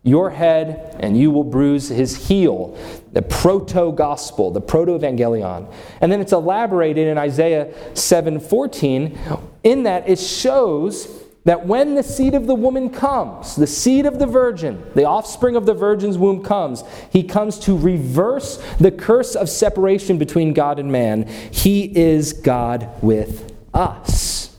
your 0.04 0.30
head 0.30 0.98
and 1.00 1.18
you 1.18 1.32
will 1.32 1.46
bruise 1.46 1.88
his 1.88 2.28
heel. 2.28 2.78
The 3.14 3.22
proto 3.22 3.92
gospel, 3.94 4.52
the 4.52 4.62
proto 4.62 4.98
evangelion. 4.98 5.74
And 6.02 6.12
then 6.12 6.20
it's 6.20 6.34
elaborated 6.34 7.08
in 7.08 7.18
Isaiah 7.18 7.74
7:14 7.94 9.18
in 9.64 9.84
that 9.84 10.08
it 10.10 10.20
shows 10.20 11.08
that 11.46 11.66
when 11.66 11.96
the 11.96 12.04
seed 12.04 12.36
of 12.36 12.48
the 12.48 12.56
woman 12.56 12.90
comes, 12.90 13.56
the 13.56 13.68
seed 13.68 14.06
of 14.06 14.20
the 14.20 14.26
virgin, 14.26 14.82
the 14.96 15.04
offspring 15.06 15.56
of 15.56 15.66
the 15.66 15.74
virgin's 15.74 16.18
womb 16.18 16.42
comes, 16.42 16.84
he 17.10 17.24
comes 17.24 17.60
to 17.60 17.78
reverse 17.78 18.62
the 18.80 18.92
curse 18.92 19.36
of 19.36 19.50
separation 19.50 20.18
between 20.18 20.54
God 20.54 20.80
and 20.80 20.92
man. 20.92 21.28
He 21.52 21.98
is 21.98 22.34
God 22.34 22.90
with 23.02 23.54
us. 23.74 24.58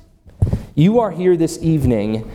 You 0.75 1.01
are 1.01 1.11
here 1.11 1.37
this 1.37 1.59
evening 1.63 2.31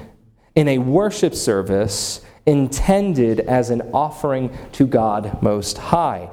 in 0.55 0.67
a 0.67 0.77
worship 0.77 1.35
service 1.35 2.21
intended 2.45 3.39
as 3.41 3.69
an 3.69 3.81
offering 3.93 4.55
to 4.73 4.87
God 4.87 5.41
Most 5.41 5.77
High. 5.77 6.29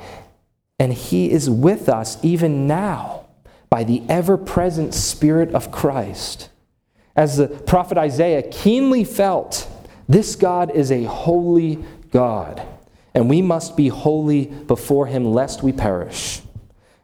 And 0.78 0.92
He 0.92 1.30
is 1.30 1.48
with 1.48 1.88
us 1.88 2.18
even 2.22 2.66
now 2.66 3.26
by 3.70 3.84
the 3.84 4.02
ever 4.08 4.36
present 4.36 4.94
Spirit 4.94 5.54
of 5.54 5.70
Christ. 5.70 6.48
As 7.14 7.36
the 7.36 7.48
prophet 7.48 7.96
Isaiah 7.96 8.42
keenly 8.42 9.04
felt, 9.04 9.68
this 10.08 10.36
God 10.36 10.70
is 10.70 10.92
a 10.92 11.04
holy 11.04 11.84
God, 12.10 12.62
and 13.14 13.28
we 13.28 13.42
must 13.42 13.76
be 13.76 13.88
holy 13.88 14.46
before 14.46 15.06
him 15.06 15.24
lest 15.24 15.62
we 15.62 15.72
perish. 15.72 16.42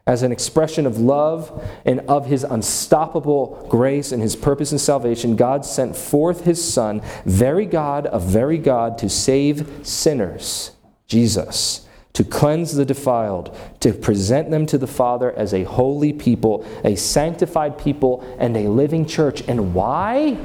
As 0.07 0.23
an 0.23 0.33
expression 0.33 0.87
of 0.87 0.99
love 0.99 1.63
and 1.85 2.01
of 2.01 2.27
his 2.27 2.43
unstoppable 2.43 3.67
grace 3.71 4.11
and 4.11 4.21
his 4.21 4.35
purpose 4.35 4.73
in 4.73 4.79
salvation, 4.79 5.37
God 5.37 5.65
sent 5.65 5.95
forth 5.95 6.45
his 6.45 6.63
Son, 6.63 7.01
very 7.25 7.67
God 7.67 8.07
of 8.07 8.23
very 8.23 8.59
God, 8.59 8.99
to 8.99 9.09
save 9.09 9.87
sinners, 9.87 10.73
Jesus 11.07 11.87
to 12.13 12.25
cleanse 12.25 12.75
the 12.75 12.85
defiled, 12.85 13.57
to 13.81 13.93
present 13.93 14.51
them 14.51 14.67
to 14.67 14.77
the 14.77 14.87
Father 14.87 15.33
as 15.33 15.55
a 15.55 15.65
holy 15.65 16.13
people, 16.13 16.67
a 16.85 16.95
sanctified 16.95 17.79
people, 17.79 18.21
and 18.39 18.57
a 18.57 18.69
living 18.69 19.07
church. 19.07 19.43
And 19.49 19.75
why? 19.75 20.37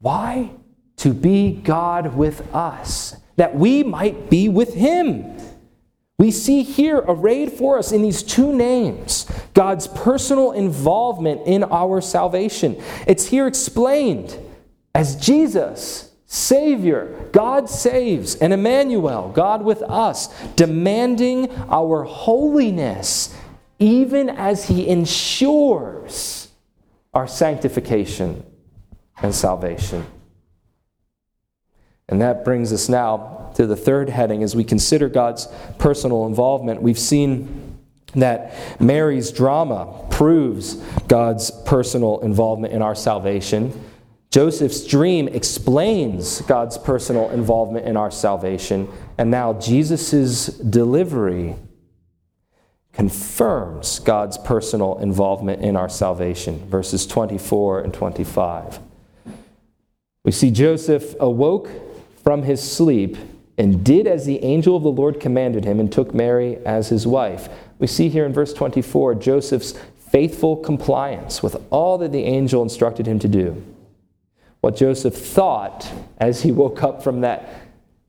Why? 0.00 0.50
To 0.98 1.14
be 1.14 1.52
God 1.52 2.14
with 2.14 2.54
us, 2.54 3.16
that 3.36 3.54
we 3.54 3.82
might 3.82 4.28
be 4.28 4.48
with 4.48 4.74
Him. 4.74 5.36
We 6.20 6.30
see 6.32 6.64
here 6.64 6.98
arrayed 6.98 7.50
for 7.50 7.78
us 7.78 7.92
in 7.92 8.02
these 8.02 8.22
two 8.22 8.52
names 8.52 9.24
God's 9.54 9.88
personal 9.88 10.52
involvement 10.52 11.46
in 11.46 11.64
our 11.64 12.02
salvation. 12.02 12.78
It's 13.06 13.28
here 13.28 13.46
explained 13.46 14.38
as 14.94 15.16
Jesus 15.16 16.12
Savior, 16.26 17.26
God 17.32 17.70
saves, 17.70 18.34
and 18.34 18.52
Emmanuel, 18.52 19.32
God 19.34 19.64
with 19.64 19.80
us, 19.80 20.28
demanding 20.56 21.50
our 21.70 22.02
holiness, 22.02 23.34
even 23.78 24.28
as 24.28 24.66
He 24.66 24.88
ensures 24.88 26.48
our 27.14 27.26
sanctification 27.26 28.44
and 29.22 29.34
salvation. 29.34 30.04
And 32.10 32.20
that 32.20 32.44
brings 32.44 32.74
us 32.74 32.90
now 32.90 33.39
to 33.54 33.66
the 33.66 33.76
third 33.76 34.08
heading 34.08 34.42
as 34.42 34.56
we 34.56 34.64
consider 34.64 35.08
God's 35.08 35.48
personal 35.78 36.26
involvement. 36.26 36.82
We've 36.82 36.98
seen 36.98 37.78
that 38.14 38.80
Mary's 38.80 39.30
drama 39.30 40.06
proves 40.10 40.74
God's 41.06 41.50
personal 41.64 42.20
involvement 42.20 42.72
in 42.72 42.82
our 42.82 42.94
salvation. 42.94 43.72
Joseph's 44.30 44.86
dream 44.86 45.28
explains 45.28 46.40
God's 46.42 46.78
personal 46.78 47.30
involvement 47.30 47.86
in 47.86 47.96
our 47.96 48.10
salvation, 48.10 48.88
and 49.18 49.30
now 49.30 49.54
Jesus' 49.54 50.46
delivery 50.46 51.56
confirms 52.92 53.98
God's 54.00 54.38
personal 54.38 54.98
involvement 54.98 55.62
in 55.62 55.76
our 55.76 55.88
salvation. 55.88 56.68
Verses 56.68 57.06
24 57.06 57.80
and 57.80 57.94
25. 57.94 58.78
We 60.24 60.32
see 60.32 60.50
Joseph 60.50 61.14
awoke 61.18 61.68
from 62.22 62.42
his 62.42 62.62
sleep 62.62 63.16
and 63.60 63.84
did 63.84 64.06
as 64.06 64.24
the 64.24 64.42
angel 64.42 64.74
of 64.74 64.82
the 64.82 64.90
Lord 64.90 65.20
commanded 65.20 65.64
him 65.64 65.78
and 65.78 65.92
took 65.92 66.14
Mary 66.14 66.56
as 66.64 66.88
his 66.88 67.06
wife. 67.06 67.48
We 67.78 67.86
see 67.86 68.08
here 68.08 68.24
in 68.24 68.32
verse 68.32 68.54
24 68.54 69.16
Joseph's 69.16 69.78
faithful 70.10 70.56
compliance 70.56 71.42
with 71.42 71.62
all 71.70 71.98
that 71.98 72.10
the 72.10 72.24
angel 72.24 72.62
instructed 72.62 73.06
him 73.06 73.18
to 73.18 73.28
do 73.28 73.62
what 74.60 74.76
Joseph 74.76 75.14
thought 75.14 75.90
as 76.18 76.42
he 76.42 76.52
woke 76.52 76.82
up 76.82 77.02
from 77.02 77.22
that, 77.22 77.48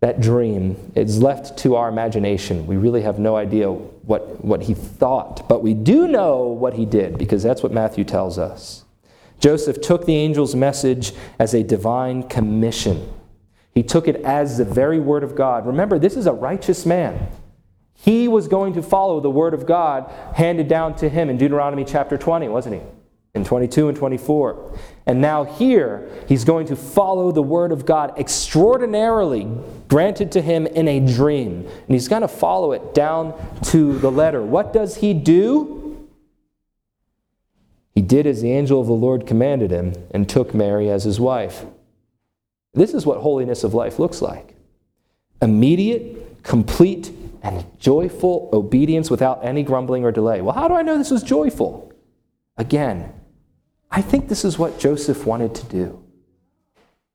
that 0.02 0.20
dream 0.20 0.92
is 0.96 1.22
left 1.22 1.58
to 1.60 1.76
our 1.76 1.88
imagination. 1.90 2.68
We 2.68 2.78
really 2.78 3.02
have 3.04 3.20
no 3.20 3.36
idea 3.36 3.72
what, 3.72 4.44
what 4.44 4.64
he 4.64 4.74
thought, 4.74 5.48
but 5.48 5.64
we 5.64 5.74
do 5.74 6.08
know 6.08 6.44
what 6.44 6.74
he 6.74 6.86
did 6.86 7.18
because 7.18 7.44
that's 7.44 7.64
what 7.64 7.72
Matthew 7.72 8.04
tells 8.04 8.38
us. 8.38 8.84
Joseph 9.40 9.82
took 9.82 10.06
the 10.06 10.18
angel's 10.18 10.56
message 10.56 11.14
as 11.40 11.54
a 11.54 11.64
divine 11.64 12.24
commission. 12.24 13.12
He 13.74 13.84
took 13.84 14.08
it 14.08 14.18
as 14.18 14.58
the 14.58 14.66
very 14.66 15.00
word 15.00 15.24
of 15.24 15.36
God. 15.36 15.66
Remember, 15.66 15.98
this 15.98 16.18
is 16.18 16.28
a 16.28 16.34
righteous 16.34 16.86
man. 16.86 17.30
He 17.94 18.28
was 18.28 18.48
going 18.48 18.74
to 18.74 18.82
follow 18.82 19.20
the 19.20 19.30
word 19.30 19.54
of 19.54 19.66
God 19.66 20.12
handed 20.36 20.68
down 20.68 20.96
to 20.98 21.10
him 21.10 21.30
in 21.30 21.38
Deuteronomy 21.38 21.86
chapter 21.86 22.18
20, 22.18 22.48
wasn't 22.48 22.76
he? 22.76 22.82
in 23.34 23.46
22 23.46 23.88
and 23.88 23.98
24. 23.98 24.78
And 25.06 25.22
now 25.22 25.44
here, 25.44 26.10
he's 26.28 26.44
going 26.44 26.68
to 26.68 26.76
follow 26.76 27.32
the 27.32 27.42
word 27.42 27.72
of 27.72 27.86
God 27.86 28.18
extraordinarily 28.20 29.48
granted 29.88 30.32
to 30.34 30.42
him 30.42 30.68
in 30.68 30.88
a 30.88 31.00
dream. 31.00 31.66
And 31.66 31.90
he's 31.90 32.08
going 32.08 32.24
to 32.24 32.28
follow 32.28 32.74
it 32.74 32.94
down 32.94 33.34
to 33.66 33.98
the 34.00 34.12
letter. 34.12 34.42
What 34.42 34.74
does 34.74 34.98
he 34.98 35.14
do? 35.14 36.10
He 37.96 38.02
did 38.02 38.26
as 38.28 38.42
the 38.42 38.52
angel 38.52 38.82
of 38.82 38.88
the 38.88 38.94
Lord 38.94 39.26
commanded 39.26 39.72
him 39.72 39.94
and 40.12 40.28
took 40.28 40.54
Mary 40.54 40.90
as 40.90 41.04
his 41.04 41.20
wife. 41.20 41.66
This 42.74 42.94
is 42.94 43.06
what 43.06 43.20
holiness 43.20 43.64
of 43.64 43.74
life 43.74 44.00
looks 44.00 44.22
like 44.22 44.56
immediate, 45.42 46.44
complete, 46.44 47.12
and 47.42 47.66
joyful 47.80 48.50
obedience 48.54 49.10
without 49.10 49.44
any 49.44 49.64
grumbling 49.64 50.06
or 50.06 50.12
delay. 50.12 50.42
Well, 50.42 50.54
how 50.54 50.68
do 50.68 50.76
I 50.76 50.84
know 50.84 50.98
this 50.98 51.10
was 51.10 51.24
joyful? 51.24 51.92
Again, 52.58 53.12
I 53.90 54.02
think 54.02 54.30
this 54.30 54.46
is 54.46 54.60
what 54.60 54.80
Joseph 54.80 55.26
wanted 55.26 55.56
to 55.56 55.66
do. 55.66 56.04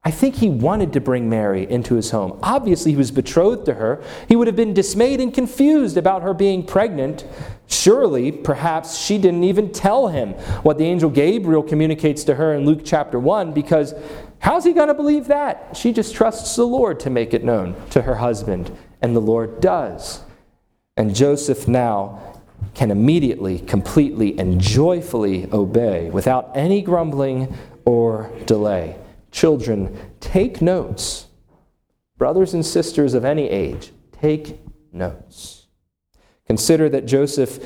I 0.02 0.10
think 0.12 0.36
he 0.36 0.48
wanted 0.48 0.92
to 0.92 1.00
bring 1.00 1.28
Mary 1.28 1.68
into 1.68 1.96
his 1.96 2.12
home. 2.12 2.38
Obviously, 2.42 2.92
he 2.92 2.96
was 2.96 3.10
betrothed 3.10 3.66
to 3.66 3.74
her. 3.74 4.04
He 4.28 4.36
would 4.36 4.46
have 4.46 4.54
been 4.54 4.72
dismayed 4.72 5.20
and 5.20 5.34
confused 5.34 5.96
about 5.96 6.22
her 6.22 6.32
being 6.32 6.64
pregnant. 6.64 7.24
Surely, 7.66 8.30
perhaps 8.30 8.98
she 8.98 9.18
didn't 9.18 9.42
even 9.42 9.72
tell 9.72 10.06
him 10.06 10.34
what 10.62 10.78
the 10.78 10.84
angel 10.84 11.10
Gabriel 11.10 11.62
communicates 11.62 12.22
to 12.24 12.36
her 12.36 12.54
in 12.54 12.64
Luke 12.64 12.82
chapter 12.84 13.18
1, 13.18 13.52
because 13.52 13.94
how's 14.40 14.64
he 14.64 14.72
going 14.72 14.88
to 14.88 14.94
believe 14.94 15.26
that? 15.26 15.76
She 15.76 15.92
just 15.92 16.14
trusts 16.14 16.56
the 16.56 16.66
Lord 16.66 17.00
to 17.00 17.10
make 17.10 17.34
it 17.34 17.44
known 17.44 17.74
to 17.90 18.02
her 18.02 18.16
husband, 18.16 18.70
and 19.02 19.14
the 19.14 19.20
Lord 19.20 19.60
does. 19.60 20.20
And 20.96 21.14
Joseph 21.14 21.68
now 21.68 22.42
can 22.74 22.90
immediately, 22.90 23.58
completely, 23.58 24.38
and 24.38 24.60
joyfully 24.60 25.48
obey 25.52 26.10
without 26.10 26.50
any 26.54 26.82
grumbling 26.82 27.54
or 27.84 28.30
delay. 28.46 28.96
Children, 29.30 29.98
take 30.20 30.62
notes. 30.62 31.26
Brothers 32.18 32.54
and 32.54 32.64
sisters 32.64 33.14
of 33.14 33.24
any 33.24 33.48
age, 33.48 33.92
take 34.12 34.58
notes. 34.92 35.66
Consider 36.46 36.88
that 36.88 37.06
Joseph 37.06 37.62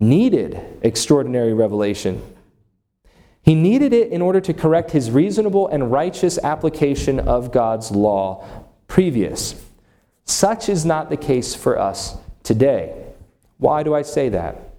needed 0.00 0.60
extraordinary 0.82 1.54
revelation. 1.54 2.20
He 3.44 3.54
needed 3.54 3.92
it 3.92 4.10
in 4.10 4.22
order 4.22 4.40
to 4.40 4.54
correct 4.54 4.92
his 4.92 5.10
reasonable 5.10 5.68
and 5.68 5.92
righteous 5.92 6.38
application 6.38 7.20
of 7.20 7.52
God's 7.52 7.90
law 7.90 8.44
previous. 8.88 9.62
Such 10.24 10.70
is 10.70 10.86
not 10.86 11.10
the 11.10 11.18
case 11.18 11.54
for 11.54 11.78
us 11.78 12.16
today. 12.42 13.04
Why 13.58 13.82
do 13.82 13.94
I 13.94 14.00
say 14.02 14.30
that? 14.30 14.70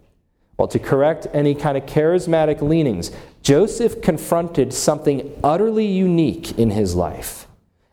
Well, 0.57 0.67
to 0.69 0.79
correct 0.79 1.27
any 1.31 1.53
kind 1.53 1.77
of 1.77 1.85
charismatic 1.85 2.61
leanings, 2.61 3.11
Joseph 3.43 4.01
confronted 4.01 4.73
something 4.73 5.37
utterly 5.43 5.85
unique 5.85 6.57
in 6.57 6.71
his 6.71 6.95
life 6.95 7.47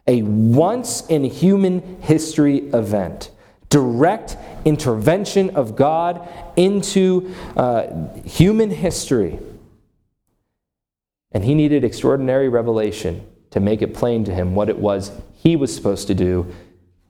a 0.08 0.22
once 0.22 1.06
in 1.06 1.22
human 1.22 2.00
history 2.02 2.58
event. 2.70 3.30
Direct 3.68 4.36
intervention 4.64 5.50
of 5.50 5.76
God 5.76 6.28
into 6.56 7.32
uh, 7.56 8.08
human 8.24 8.70
history. 8.70 9.38
And 11.34 11.44
he 11.44 11.54
needed 11.54 11.84
extraordinary 11.84 12.48
revelation 12.48 13.26
to 13.50 13.60
make 13.60 13.82
it 13.82 13.94
plain 13.94 14.24
to 14.24 14.34
him 14.34 14.54
what 14.54 14.68
it 14.68 14.78
was 14.78 15.10
he 15.42 15.56
was 15.56 15.74
supposed 15.74 16.06
to 16.06 16.14
do 16.14 16.52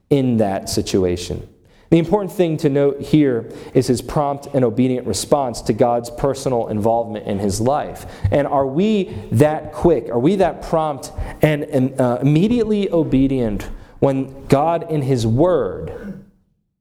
in 0.09 0.37
that 0.37 0.69
situation. 0.69 1.47
The 1.91 1.99
important 1.99 2.31
thing 2.31 2.57
to 2.57 2.69
note 2.69 3.01
here 3.01 3.51
is 3.75 3.85
his 3.85 4.01
prompt 4.01 4.47
and 4.55 4.65
obedient 4.65 5.05
response 5.05 5.61
to 5.61 5.73
God's 5.73 6.09
personal 6.09 6.69
involvement 6.69 7.27
in 7.27 7.37
his 7.37 7.61
life. 7.61 8.07
And 8.31 8.47
are 8.47 8.65
we 8.65 9.13
that 9.33 9.71
quick? 9.71 10.09
Are 10.09 10.17
we 10.17 10.37
that 10.37 10.63
prompt 10.63 11.11
and, 11.43 12.01
uh, 12.01 12.17
immediately 12.19 12.91
obedient 12.91 13.69
when 13.99 14.47
God, 14.47 14.89
in 14.89 15.03
his 15.03 15.27
word, 15.27 16.25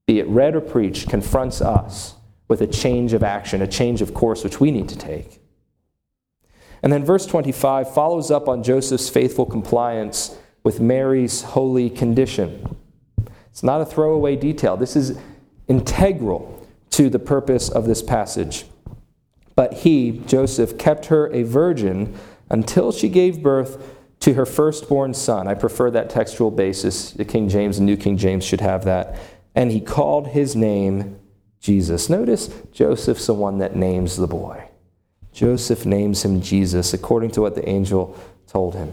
be 0.07 0.19
it 0.19 0.27
read 0.29 0.57
or 0.57 0.63
preached, 0.63 1.11
confronts 1.11 1.61
us 1.61 2.15
with 2.49 2.63
a 2.63 2.67
change 2.67 3.13
of 3.13 3.23
action, 3.23 3.61
a 3.61 3.67
change 3.67 4.01
of 4.01 4.15
course 4.15 4.43
which 4.43 4.61
we 4.61 4.71
need 4.71 4.89
to 4.89 4.97
take? 4.97 5.42
And 6.83 6.92
then 6.92 7.05
verse 7.05 7.27
25 7.27 7.95
follows 7.95 8.31
up 8.31 8.49
on 8.49 8.62
Joseph's 8.62 9.09
faithful 9.09 9.47
compliance 9.47 10.37
with 10.64 10.81
Mary's 10.81 11.42
holy 11.42 11.88
condition. 11.88 12.77
It's 13.51 13.62
not 13.62 13.81
a 13.81 13.87
throwaway 13.87 14.37
detail. 14.37 14.77
This 14.77 14.97
is 14.97 15.18
integral 15.68 16.66
to 16.90 17.09
the 17.09 17.18
purpose 17.18 17.68
of 17.68 17.87
this 17.87 18.03
passage. 18.03 18.64
But 19.55 19.75
he, 19.75 20.23
Joseph, 20.27 20.79
kept 20.79 21.07
her 21.07 21.33
a 21.33 21.42
virgin 21.42 22.18
until 22.49 22.92
she 22.92 23.09
gave 23.09 23.42
birth 23.42 23.97
to 24.21 24.35
her 24.35 24.47
firstborn 24.47 25.14
son. 25.14 25.49
I 25.49 25.55
prefer 25.55 25.90
that 25.90 26.11
textual 26.11 26.51
basis. 26.51 27.11
The 27.11 27.25
King 27.25 27.49
James 27.49 27.79
and 27.79 27.87
New 27.87 27.97
King 27.97 28.16
James 28.16 28.45
should 28.45 28.61
have 28.61 28.85
that. 28.85 29.18
And 29.55 29.71
he 29.71 29.81
called 29.81 30.29
his 30.29 30.57
name 30.57 31.18
Jesus. 31.61 32.09
Notice 32.09 32.49
Joseph's 32.73 33.27
the 33.27 33.35
one 33.35 33.59
that 33.59 33.77
names 33.77 34.16
the 34.16 34.27
boy. 34.27 34.62
Joseph 35.33 35.87
names 35.87 36.25
him 36.25 36.40
Jesus 36.40 36.92
according 36.92 37.31
to 37.33 37.40
what 37.40 37.55
the 37.55 37.68
angel 37.68 38.16
told 38.47 38.75
him. 38.75 38.92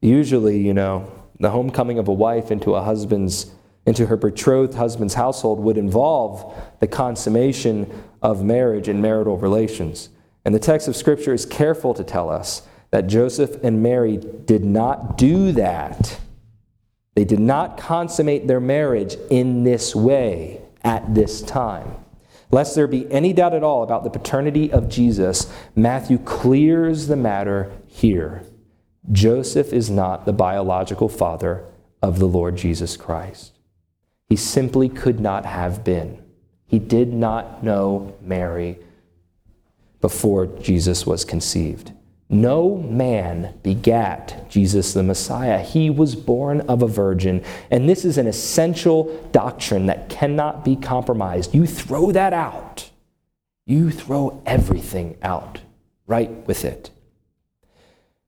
Usually, 0.00 0.58
you 0.58 0.74
know, 0.74 1.10
the 1.38 1.50
homecoming 1.50 1.98
of 1.98 2.08
a 2.08 2.12
wife 2.12 2.50
into 2.50 2.74
a 2.74 2.82
husband's 2.82 3.50
into 3.86 4.06
her 4.06 4.16
betrothed 4.16 4.74
husband's 4.74 5.14
household 5.14 5.58
would 5.58 5.78
involve 5.78 6.54
the 6.80 6.86
consummation 6.86 7.90
of 8.20 8.44
marriage 8.44 8.88
and 8.88 9.00
marital 9.00 9.38
relations. 9.38 10.10
And 10.44 10.54
the 10.54 10.58
text 10.58 10.86
of 10.86 10.94
Scripture 10.94 11.32
is 11.32 11.46
careful 11.46 11.94
to 11.94 12.04
tell 12.04 12.28
us 12.28 12.62
that 12.90 13.06
Joseph 13.06 13.62
and 13.64 13.82
Mary 13.82 14.18
did 14.18 14.64
not 14.64 15.16
do 15.16 15.52
that. 15.52 16.20
They 17.14 17.24
did 17.24 17.40
not 17.40 17.78
consummate 17.78 18.46
their 18.46 18.60
marriage 18.60 19.16
in 19.30 19.64
this 19.64 19.94
way 19.94 20.60
at 20.82 21.14
this 21.14 21.42
time. 21.42 21.99
Lest 22.50 22.74
there 22.74 22.86
be 22.86 23.10
any 23.12 23.32
doubt 23.32 23.54
at 23.54 23.62
all 23.62 23.82
about 23.82 24.04
the 24.04 24.10
paternity 24.10 24.72
of 24.72 24.88
Jesus, 24.88 25.52
Matthew 25.76 26.18
clears 26.18 27.06
the 27.06 27.16
matter 27.16 27.70
here. 27.86 28.42
Joseph 29.12 29.72
is 29.72 29.88
not 29.88 30.24
the 30.24 30.32
biological 30.32 31.08
father 31.08 31.64
of 32.02 32.18
the 32.18 32.26
Lord 32.26 32.56
Jesus 32.56 32.96
Christ. 32.96 33.58
He 34.28 34.36
simply 34.36 34.88
could 34.88 35.20
not 35.20 35.44
have 35.46 35.84
been. 35.84 36.22
He 36.66 36.78
did 36.78 37.12
not 37.12 37.64
know 37.64 38.16
Mary 38.20 38.78
before 40.00 40.46
Jesus 40.46 41.06
was 41.06 41.24
conceived. 41.24 41.92
No 42.32 42.76
man 42.76 43.54
begat 43.64 44.48
Jesus 44.48 44.92
the 44.92 45.02
Messiah. 45.02 45.58
He 45.58 45.90
was 45.90 46.14
born 46.14 46.60
of 46.62 46.80
a 46.80 46.86
virgin. 46.86 47.42
And 47.72 47.88
this 47.88 48.04
is 48.04 48.18
an 48.18 48.28
essential 48.28 49.28
doctrine 49.32 49.86
that 49.86 50.08
cannot 50.08 50.64
be 50.64 50.76
compromised. 50.76 51.52
You 51.52 51.66
throw 51.66 52.12
that 52.12 52.32
out, 52.32 52.90
you 53.66 53.90
throw 53.90 54.40
everything 54.46 55.18
out 55.22 55.60
right 56.06 56.30
with 56.46 56.64
it. 56.64 56.90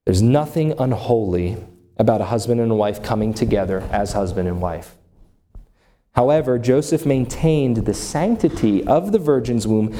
There's 0.04 0.22
nothing 0.22 0.74
unholy 0.80 1.58
about 1.96 2.20
a 2.20 2.24
husband 2.24 2.60
and 2.60 2.72
a 2.72 2.74
wife 2.74 3.04
coming 3.04 3.32
together 3.32 3.88
as 3.92 4.14
husband 4.14 4.48
and 4.48 4.60
wife. 4.60 4.96
However, 6.12 6.58
Joseph 6.58 7.06
maintained 7.06 7.78
the 7.78 7.94
sanctity 7.94 8.84
of 8.84 9.12
the 9.12 9.18
virgin's 9.18 9.66
womb 9.66 9.94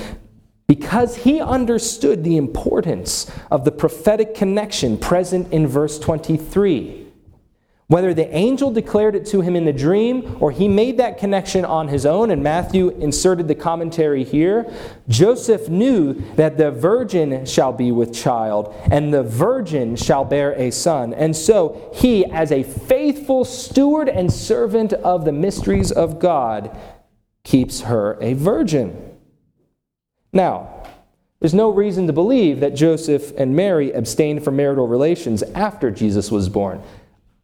because 0.66 1.16
he 1.16 1.40
understood 1.40 2.24
the 2.24 2.36
importance 2.36 3.30
of 3.50 3.64
the 3.64 3.72
prophetic 3.72 4.34
connection 4.34 4.96
present 4.96 5.52
in 5.52 5.66
verse 5.66 5.98
23. 5.98 7.02
Whether 7.92 8.14
the 8.14 8.34
angel 8.34 8.70
declared 8.70 9.14
it 9.14 9.26
to 9.26 9.42
him 9.42 9.54
in 9.54 9.66
the 9.66 9.72
dream 9.72 10.38
or 10.40 10.50
he 10.50 10.66
made 10.66 10.96
that 10.96 11.18
connection 11.18 11.66
on 11.66 11.88
his 11.88 12.06
own, 12.06 12.30
and 12.30 12.42
Matthew 12.42 12.88
inserted 12.88 13.48
the 13.48 13.54
commentary 13.54 14.24
here, 14.24 14.72
Joseph 15.08 15.68
knew 15.68 16.14
that 16.36 16.56
the 16.56 16.70
virgin 16.70 17.44
shall 17.44 17.70
be 17.70 17.92
with 17.92 18.14
child, 18.14 18.74
and 18.90 19.12
the 19.12 19.22
virgin 19.22 19.94
shall 19.94 20.24
bear 20.24 20.52
a 20.52 20.70
son. 20.70 21.12
And 21.12 21.36
so 21.36 21.90
he, 21.94 22.24
as 22.24 22.50
a 22.50 22.62
faithful 22.62 23.44
steward 23.44 24.08
and 24.08 24.32
servant 24.32 24.94
of 24.94 25.26
the 25.26 25.32
mysteries 25.32 25.92
of 25.92 26.18
God, 26.18 26.74
keeps 27.44 27.82
her 27.82 28.16
a 28.22 28.32
virgin. 28.32 29.11
Now, 30.32 30.82
there's 31.40 31.54
no 31.54 31.70
reason 31.70 32.06
to 32.06 32.12
believe 32.12 32.60
that 32.60 32.74
Joseph 32.74 33.32
and 33.36 33.54
Mary 33.54 33.92
abstained 33.92 34.44
from 34.44 34.56
marital 34.56 34.86
relations 34.86 35.42
after 35.42 35.90
Jesus 35.90 36.30
was 36.30 36.48
born. 36.48 36.80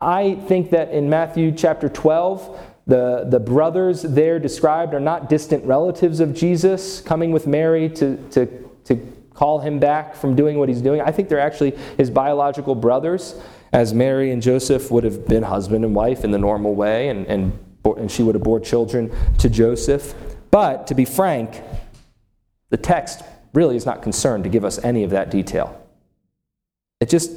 I 0.01 0.37
think 0.47 0.71
that 0.71 0.91
in 0.93 1.11
Matthew 1.11 1.51
chapter 1.53 1.89
12, 1.89 2.61
the, 2.87 3.27
the 3.29 3.41
brothers 3.41 4.03
there 4.03 4.39
described 4.39 4.95
are 4.95 5.01
not 5.01 5.29
distant 5.29 5.65
relatives 5.65 6.21
of 6.21 6.33
Jesus 6.33 7.01
coming 7.01 7.33
with 7.33 7.47
Mary 7.47 7.89
to, 7.91 8.17
to, 8.31 8.47
to 8.85 8.97
call 9.35 9.59
him 9.59 9.79
back 9.79 10.15
from 10.15 10.35
doing 10.35 10.59
what 10.59 10.69
he's 10.69 10.81
doing. 10.81 11.01
I 11.01 11.11
think 11.11 11.29
they're 11.29 11.41
actually 11.41 11.73
his 11.97 12.11
biological 12.11 12.75
brothers, 12.75 13.35
as 13.73 13.93
Mary 13.93 14.31
and 14.31 14.41
Joseph 14.41 14.91
would 14.91 15.05
have 15.05 15.27
been 15.27 15.43
husband 15.43 15.85
and 15.85 15.95
wife 15.95 16.25
in 16.25 16.31
the 16.31 16.39
normal 16.39 16.75
way, 16.75 17.09
and, 17.09 17.27
and, 17.27 17.59
and 17.85 18.11
she 18.11 18.23
would 18.23 18.35
have 18.35 18.45
bore 18.45 18.61
children 18.61 19.13
to 19.39 19.51
Joseph. 19.51 20.15
But 20.51 20.87
to 20.87 20.95
be 20.95 21.05
frank, 21.05 21.63
the 22.71 22.77
text 22.77 23.23
really 23.53 23.77
is 23.77 23.87
not 23.87 24.03
concerned 24.03 24.45
to 24.45 24.51
give 24.51 24.65
us 24.65 24.83
any 24.85 25.05
of 25.05 25.11
that 25.11 25.31
detail. 25.31 25.81
It 27.01 27.09
just 27.09 27.33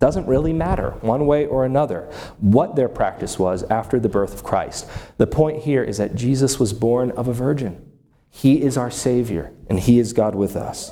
doesn't 0.00 0.26
really 0.26 0.52
matter, 0.52 0.90
one 1.00 1.26
way 1.26 1.46
or 1.46 1.64
another, 1.64 2.10
what 2.40 2.74
their 2.74 2.88
practice 2.88 3.38
was 3.38 3.62
after 3.64 4.00
the 4.00 4.08
birth 4.08 4.34
of 4.34 4.42
Christ. 4.42 4.88
The 5.16 5.28
point 5.28 5.62
here 5.62 5.84
is 5.84 5.98
that 5.98 6.16
Jesus 6.16 6.58
was 6.58 6.72
born 6.72 7.12
of 7.12 7.28
a 7.28 7.32
virgin. 7.32 7.88
He 8.28 8.62
is 8.62 8.76
our 8.76 8.90
Savior, 8.90 9.52
and 9.68 9.78
He 9.78 10.00
is 10.00 10.12
God 10.12 10.34
with 10.34 10.56
us. 10.56 10.90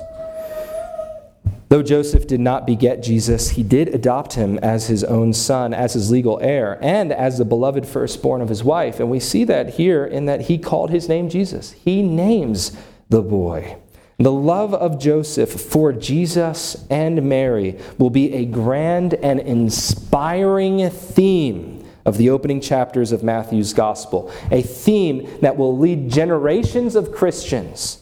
Though 1.71 1.81
Joseph 1.81 2.27
did 2.27 2.41
not 2.41 2.67
beget 2.67 3.01
Jesus, 3.01 3.51
he 3.51 3.63
did 3.63 3.95
adopt 3.95 4.33
him 4.33 4.57
as 4.57 4.87
his 4.87 5.05
own 5.05 5.31
son, 5.31 5.73
as 5.73 5.93
his 5.93 6.11
legal 6.11 6.37
heir, 6.41 6.77
and 6.81 7.13
as 7.13 7.37
the 7.37 7.45
beloved 7.45 7.87
firstborn 7.87 8.41
of 8.41 8.49
his 8.49 8.61
wife. 8.61 8.99
And 8.99 9.09
we 9.09 9.21
see 9.21 9.45
that 9.45 9.75
here 9.75 10.05
in 10.05 10.25
that 10.25 10.41
he 10.41 10.57
called 10.57 10.89
his 10.89 11.07
name 11.07 11.29
Jesus. 11.29 11.71
He 11.71 12.01
names 12.01 12.75
the 13.11 13.21
boy. 13.21 13.77
The 14.17 14.31
love 14.31 14.73
of 14.73 14.99
Joseph 14.99 15.49
for 15.49 15.91
Jesus 15.91 16.87
and 16.89 17.23
Mary 17.23 17.77
will 17.97 18.09
be 18.09 18.33
a 18.33 18.45
grand 18.45 19.15
and 19.15 19.39
inspiring 19.39 20.89
theme 20.89 21.85
of 22.05 22.17
the 22.17 22.29
opening 22.29 22.61
chapters 22.61 23.11
of 23.11 23.23
Matthew's 23.23 23.73
gospel, 23.73 24.31
a 24.49 24.61
theme 24.61 25.29
that 25.41 25.57
will 25.57 25.77
lead 25.77 26.09
generations 26.09 26.95
of 26.95 27.11
Christians 27.11 28.01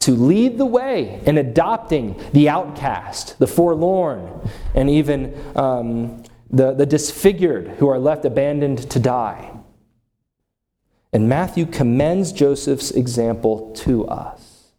to 0.00 0.12
lead 0.12 0.58
the 0.58 0.66
way 0.66 1.20
in 1.26 1.38
adopting 1.38 2.20
the 2.32 2.48
outcast, 2.48 3.38
the 3.38 3.46
forlorn, 3.46 4.48
and 4.74 4.88
even 4.88 5.34
um, 5.56 6.22
the, 6.50 6.72
the 6.72 6.86
disfigured 6.86 7.68
who 7.78 7.88
are 7.88 7.98
left 7.98 8.24
abandoned 8.24 8.88
to 8.90 9.00
die. 9.00 9.50
And 11.12 11.28
Matthew 11.28 11.66
commends 11.66 12.32
Joseph's 12.32 12.90
example 12.90 13.72
to 13.76 14.06
us. 14.06 14.72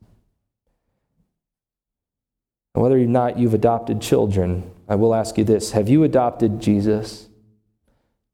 And 2.76 2.84
whether 2.84 2.98
or 2.98 3.06
not 3.06 3.40
you've 3.40 3.56
adopted 3.56 4.02
children, 4.02 4.70
I 4.88 4.96
will 4.96 5.16
ask 5.16 5.38
you 5.38 5.44
this 5.44 5.72
Have 5.72 5.90
you 5.90 6.04
adopted 6.04 6.60
Jesus? 6.60 7.28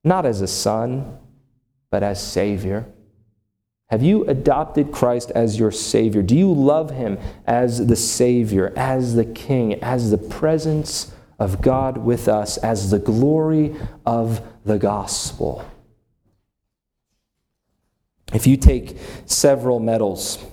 Not 0.04 0.26
as 0.26 0.42
a 0.42 0.48
son, 0.48 1.18
but 1.90 2.04
as 2.04 2.22
Savior. 2.22 2.86
Have 3.90 4.04
you 4.04 4.26
adopted 4.26 4.92
Christ 4.92 5.32
as 5.36 5.60
your 5.60 5.72
Savior? 5.72 6.22
Do 6.22 6.36
you 6.36 6.52
love 6.52 6.90
Him 6.90 7.20
as 7.46 7.88
the 7.88 7.96
Savior, 7.96 8.74
as 8.76 9.16
the 9.16 9.24
King, 9.24 9.76
as 9.84 10.10
the 10.10 10.18
presence 10.18 11.14
of 11.40 11.62
God 11.62 12.00
with 12.00 12.28
us, 12.28 12.58
as 12.58 12.90
the 12.90 13.00
glory 13.00 13.76
of 14.06 14.42
the 14.66 14.78
gospel? 14.78 15.64
If 18.32 18.48
you 18.48 18.58
take 18.58 18.98
several 19.26 19.80
metals, 19.80 20.44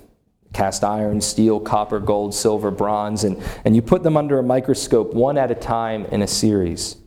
cast 0.53 0.83
iron, 0.83 1.21
steel, 1.21 1.59
copper, 1.59 1.99
gold, 1.99 2.33
silver, 2.33 2.71
bronze, 2.71 3.23
and, 3.23 3.41
and 3.63 3.75
you 3.75 3.81
put 3.81 4.03
them 4.03 4.17
under 4.17 4.39
a 4.39 4.43
microscope 4.43 5.13
one 5.13 5.37
at 5.37 5.51
a 5.51 5.55
time 5.55 6.05
in 6.07 6.21
a 6.21 6.27
series, 6.27 6.97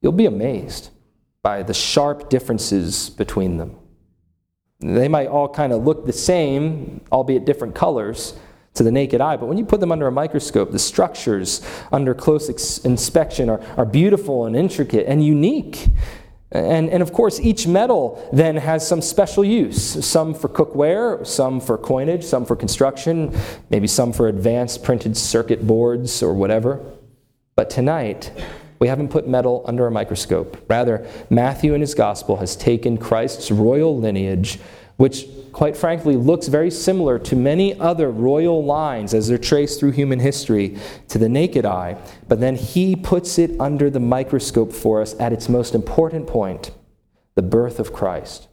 you'll 0.00 0.12
be 0.12 0.26
amazed 0.26 0.90
by 1.42 1.62
the 1.62 1.74
sharp 1.74 2.28
differences 2.28 3.10
between 3.10 3.56
them. 3.56 3.76
They 4.80 5.08
might 5.08 5.28
all 5.28 5.48
kind 5.48 5.72
of 5.72 5.84
look 5.84 6.06
the 6.06 6.12
same, 6.12 7.00
albeit 7.12 7.44
different 7.44 7.74
colors 7.74 8.34
to 8.74 8.82
the 8.82 8.90
naked 8.90 9.20
eye, 9.20 9.36
but 9.36 9.46
when 9.46 9.58
you 9.58 9.64
put 9.64 9.80
them 9.80 9.92
under 9.92 10.06
a 10.06 10.12
microscope, 10.12 10.72
the 10.72 10.78
structures 10.78 11.60
under 11.92 12.14
close 12.14 12.48
ex- 12.48 12.78
inspection 12.78 13.50
are, 13.50 13.60
are 13.76 13.84
beautiful 13.84 14.46
and 14.46 14.56
intricate 14.56 15.06
and 15.06 15.24
unique. 15.24 15.88
And, 16.52 16.90
and 16.90 17.02
of 17.02 17.12
course, 17.12 17.40
each 17.40 17.66
metal 17.66 18.28
then 18.32 18.56
has 18.56 18.86
some 18.86 19.00
special 19.00 19.44
use 19.44 20.04
some 20.04 20.34
for 20.34 20.48
cookware, 20.48 21.26
some 21.26 21.60
for 21.60 21.78
coinage, 21.78 22.24
some 22.24 22.44
for 22.44 22.56
construction, 22.56 23.34
maybe 23.70 23.86
some 23.86 24.12
for 24.12 24.28
advanced 24.28 24.84
printed 24.84 25.16
circuit 25.16 25.66
boards 25.66 26.22
or 26.22 26.34
whatever. 26.34 26.84
But 27.56 27.70
tonight, 27.70 28.30
we 28.78 28.88
haven't 28.88 29.08
put 29.08 29.26
metal 29.26 29.62
under 29.64 29.86
a 29.86 29.90
microscope. 29.90 30.62
Rather, 30.68 31.06
Matthew 31.30 31.72
in 31.72 31.80
his 31.80 31.94
gospel 31.94 32.36
has 32.36 32.56
taken 32.56 32.98
Christ's 32.98 33.50
royal 33.50 33.96
lineage, 33.96 34.58
which, 34.96 35.26
quite 35.52 35.76
frankly, 35.76 36.16
looks 36.16 36.48
very 36.48 36.70
similar 36.70 37.18
to 37.18 37.36
many 37.36 37.78
other 37.78 38.10
royal 38.10 38.64
lines 38.64 39.14
as 39.14 39.28
they're 39.28 39.38
traced 39.38 39.78
through 39.78 39.92
human 39.92 40.18
history 40.18 40.78
to 41.08 41.18
the 41.18 41.28
naked 41.28 41.66
eye, 41.66 41.96
but 42.26 42.40
then 42.40 42.56
he 42.56 42.96
puts 42.96 43.38
it 43.38 43.58
under 43.60 43.90
the 43.90 44.00
microscope 44.00 44.72
for 44.72 45.00
us 45.02 45.14
at 45.20 45.32
its 45.32 45.48
most 45.48 45.74
important 45.74 46.26
point 46.26 46.72
the 47.34 47.42
birth 47.42 47.78
of 47.78 47.92
Christ. 47.92 48.48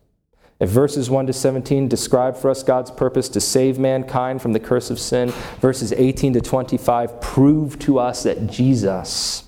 If 0.60 0.70
verses 0.70 1.10
1 1.10 1.28
to 1.28 1.34
17 1.34 1.88
describe 1.88 2.36
for 2.36 2.50
us 2.50 2.64
God's 2.64 2.92
purpose 2.92 3.30
to 3.30 3.40
save 3.40 3.80
mankind 3.80 4.42
from 4.42 4.52
the 4.52 4.60
curse 4.60 4.90
of 4.90 5.00
sin, 5.00 5.30
verses 5.62 5.94
18 5.94 6.34
to 6.34 6.42
25 6.42 7.22
prove 7.22 7.80
to 7.80 7.98
us 7.98 8.24
that 8.24 8.48
Jesus, 8.48 9.44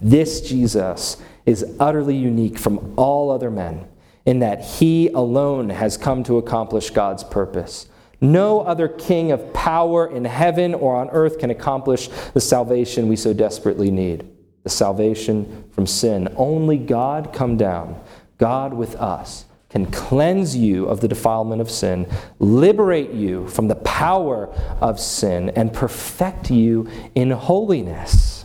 this 0.00 0.42
Jesus 0.42 1.16
is 1.46 1.64
utterly 1.80 2.16
unique 2.16 2.58
from 2.58 2.94
all 2.96 3.30
other 3.30 3.50
men 3.50 3.86
in 4.24 4.38
that 4.40 4.62
he 4.62 5.08
alone 5.08 5.70
has 5.70 5.96
come 5.96 6.22
to 6.24 6.38
accomplish 6.38 6.90
God's 6.90 7.24
purpose. 7.24 7.86
No 8.20 8.60
other 8.60 8.86
king 8.86 9.32
of 9.32 9.52
power 9.52 10.06
in 10.06 10.24
heaven 10.24 10.74
or 10.74 10.96
on 10.96 11.10
earth 11.10 11.38
can 11.38 11.50
accomplish 11.50 12.08
the 12.34 12.40
salvation 12.40 13.08
we 13.08 13.16
so 13.16 13.32
desperately 13.32 13.90
need 13.90 14.28
the 14.62 14.70
salvation 14.70 15.64
from 15.72 15.86
sin. 15.86 16.32
Only 16.36 16.78
God 16.78 17.32
come 17.32 17.56
down, 17.56 18.00
God 18.38 18.72
with 18.72 18.94
us, 18.94 19.44
can 19.70 19.86
cleanse 19.86 20.56
you 20.56 20.86
of 20.86 21.00
the 21.00 21.08
defilement 21.08 21.60
of 21.60 21.70
sin, 21.70 22.06
liberate 22.38 23.10
you 23.10 23.48
from 23.48 23.68
the 23.68 23.74
power 23.74 24.54
of 24.80 25.00
sin, 25.00 25.48
and 25.50 25.72
perfect 25.72 26.50
you 26.50 26.88
in 27.14 27.30
holiness. 27.30 28.44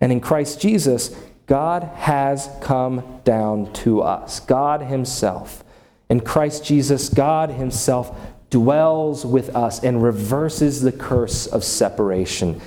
And 0.00 0.12
in 0.12 0.20
Christ 0.20 0.60
Jesus, 0.60 1.14
God 1.50 1.82
has 1.96 2.48
come 2.60 3.22
down 3.24 3.72
to 3.72 4.02
us. 4.02 4.38
God 4.38 4.82
Himself. 4.82 5.64
In 6.08 6.20
Christ 6.20 6.64
Jesus, 6.64 7.08
God 7.08 7.50
Himself 7.50 8.16
dwells 8.50 9.26
with 9.26 9.56
us 9.56 9.82
and 9.82 10.00
reverses 10.00 10.80
the 10.80 10.92
curse 10.92 11.48
of 11.48 11.64
separation. 11.64 12.60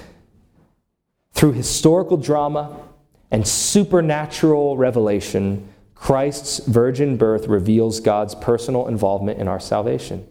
Through 1.31 1.53
historical 1.53 2.17
drama 2.17 2.77
and 3.31 3.47
supernatural 3.47 4.75
revelation, 4.75 5.65
Christ's 5.95 6.59
virgin 6.67 7.15
birth 7.15 7.47
reveals 7.47 8.01
God's 8.01 8.35
personal 8.35 8.89
involvement 8.89 9.39
in 9.39 9.47
our 9.47 9.61
salvation. 9.61 10.27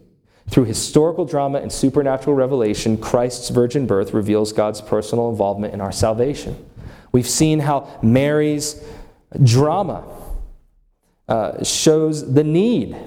Through 0.47 0.65
historical 0.65 1.25
drama 1.25 1.57
and 1.57 1.71
supernatural 1.71 2.35
revelation, 2.35 2.97
Christ's 2.97 3.49
virgin 3.49 3.87
birth 3.87 4.13
reveals 4.13 4.53
God's 4.53 4.79
personal 4.79 5.31
involvement 5.31 5.73
in 5.73 5.81
our 5.81 5.91
salvation. 5.91 6.63
We've 7.13 7.29
seen 7.29 7.59
how 7.59 7.99
Mary's 8.01 8.83
drama 9.41 10.03
uh, 11.29 11.63
shows 11.63 12.33
the 12.33 12.43
need 12.43 12.97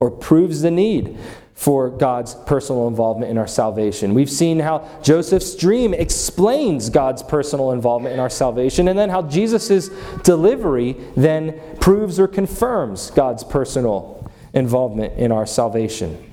or 0.00 0.10
proves 0.10 0.62
the 0.62 0.70
need 0.70 1.16
for 1.54 1.88
God's 1.88 2.34
personal 2.34 2.86
involvement 2.88 3.30
in 3.30 3.38
our 3.38 3.46
salvation. 3.46 4.12
We've 4.12 4.30
seen 4.30 4.58
how 4.58 4.86
Joseph's 5.02 5.54
dream 5.56 5.94
explains 5.94 6.90
God's 6.90 7.22
personal 7.22 7.72
involvement 7.72 8.12
in 8.12 8.20
our 8.20 8.28
salvation, 8.28 8.88
and 8.88 8.98
then 8.98 9.08
how 9.08 9.22
Jesus' 9.22 9.88
delivery 10.22 10.96
then 11.16 11.58
proves 11.80 12.20
or 12.20 12.28
confirms 12.28 13.10
God's 13.10 13.42
personal 13.42 14.30
involvement 14.52 15.14
in 15.18 15.32
our 15.32 15.46
salvation. 15.46 16.25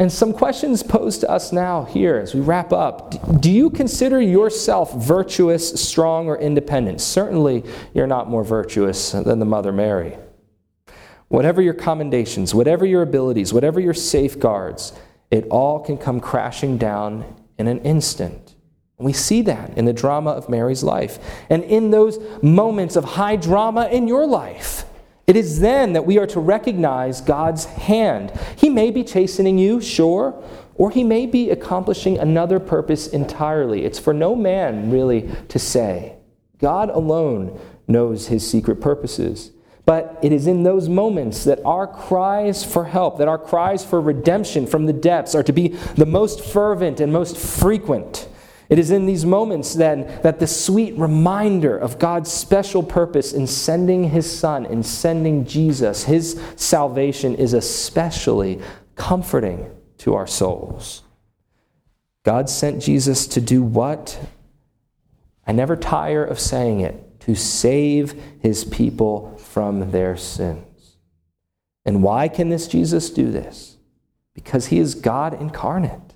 And 0.00 0.10
some 0.10 0.32
questions 0.32 0.82
posed 0.82 1.20
to 1.20 1.30
us 1.30 1.52
now 1.52 1.84
here 1.84 2.16
as 2.16 2.34
we 2.34 2.40
wrap 2.40 2.72
up. 2.72 3.38
Do 3.38 3.50
you 3.50 3.68
consider 3.68 4.18
yourself 4.18 4.94
virtuous, 4.94 5.78
strong, 5.78 6.26
or 6.26 6.38
independent? 6.38 7.02
Certainly, 7.02 7.64
you're 7.92 8.06
not 8.06 8.26
more 8.26 8.42
virtuous 8.42 9.12
than 9.12 9.40
the 9.40 9.44
Mother 9.44 9.72
Mary. 9.72 10.16
Whatever 11.28 11.60
your 11.60 11.74
commendations, 11.74 12.54
whatever 12.54 12.86
your 12.86 13.02
abilities, 13.02 13.52
whatever 13.52 13.78
your 13.78 13.92
safeguards, 13.92 14.94
it 15.30 15.46
all 15.50 15.80
can 15.80 15.98
come 15.98 16.18
crashing 16.18 16.78
down 16.78 17.36
in 17.58 17.66
an 17.66 17.80
instant. 17.80 18.54
We 18.96 19.12
see 19.12 19.42
that 19.42 19.76
in 19.76 19.84
the 19.84 19.92
drama 19.92 20.30
of 20.30 20.48
Mary's 20.48 20.82
life. 20.82 21.18
And 21.50 21.62
in 21.62 21.90
those 21.90 22.18
moments 22.42 22.96
of 22.96 23.04
high 23.04 23.36
drama 23.36 23.86
in 23.88 24.08
your 24.08 24.26
life, 24.26 24.86
it 25.30 25.36
is 25.36 25.60
then 25.60 25.92
that 25.92 26.04
we 26.04 26.18
are 26.18 26.26
to 26.26 26.40
recognize 26.40 27.20
God's 27.20 27.64
hand. 27.64 28.32
He 28.56 28.68
may 28.68 28.90
be 28.90 29.04
chastening 29.04 29.58
you, 29.58 29.80
sure, 29.80 30.42
or 30.74 30.90
he 30.90 31.04
may 31.04 31.24
be 31.24 31.50
accomplishing 31.50 32.18
another 32.18 32.58
purpose 32.58 33.06
entirely. 33.06 33.84
It's 33.84 34.00
for 34.00 34.12
no 34.12 34.34
man 34.34 34.90
really 34.90 35.30
to 35.46 35.58
say. 35.60 36.16
God 36.58 36.90
alone 36.90 37.60
knows 37.86 38.26
his 38.26 38.44
secret 38.44 38.80
purposes. 38.80 39.52
But 39.86 40.18
it 40.20 40.32
is 40.32 40.48
in 40.48 40.64
those 40.64 40.88
moments 40.88 41.44
that 41.44 41.60
our 41.64 41.86
cries 41.86 42.64
for 42.64 42.86
help, 42.86 43.18
that 43.18 43.28
our 43.28 43.38
cries 43.38 43.84
for 43.84 44.00
redemption 44.00 44.66
from 44.66 44.86
the 44.86 44.92
depths 44.92 45.36
are 45.36 45.44
to 45.44 45.52
be 45.52 45.68
the 45.94 46.06
most 46.06 46.40
fervent 46.40 46.98
and 46.98 47.12
most 47.12 47.36
frequent. 47.36 48.28
It 48.70 48.78
is 48.78 48.92
in 48.92 49.04
these 49.04 49.26
moments 49.26 49.74
then 49.74 50.06
that 50.22 50.38
the 50.38 50.46
sweet 50.46 50.96
reminder 50.96 51.76
of 51.76 51.98
God's 51.98 52.30
special 52.30 52.84
purpose 52.84 53.32
in 53.32 53.48
sending 53.48 54.10
his 54.10 54.30
Son, 54.30 54.64
in 54.64 54.84
sending 54.84 55.44
Jesus, 55.44 56.04
his 56.04 56.40
salvation 56.54 57.34
is 57.34 57.52
especially 57.52 58.60
comforting 58.94 59.68
to 59.98 60.14
our 60.14 60.28
souls. 60.28 61.02
God 62.22 62.48
sent 62.48 62.80
Jesus 62.82 63.26
to 63.26 63.40
do 63.40 63.60
what? 63.62 64.20
I 65.46 65.52
never 65.52 65.74
tire 65.74 66.24
of 66.24 66.38
saying 66.38 66.80
it 66.80 67.20
to 67.20 67.34
save 67.34 68.14
his 68.40 68.64
people 68.64 69.36
from 69.38 69.90
their 69.90 70.16
sins. 70.16 70.96
And 71.84 72.04
why 72.04 72.28
can 72.28 72.50
this 72.50 72.68
Jesus 72.68 73.10
do 73.10 73.32
this? 73.32 73.78
Because 74.32 74.66
he 74.66 74.78
is 74.78 74.94
God 74.94 75.40
incarnate. 75.40 76.09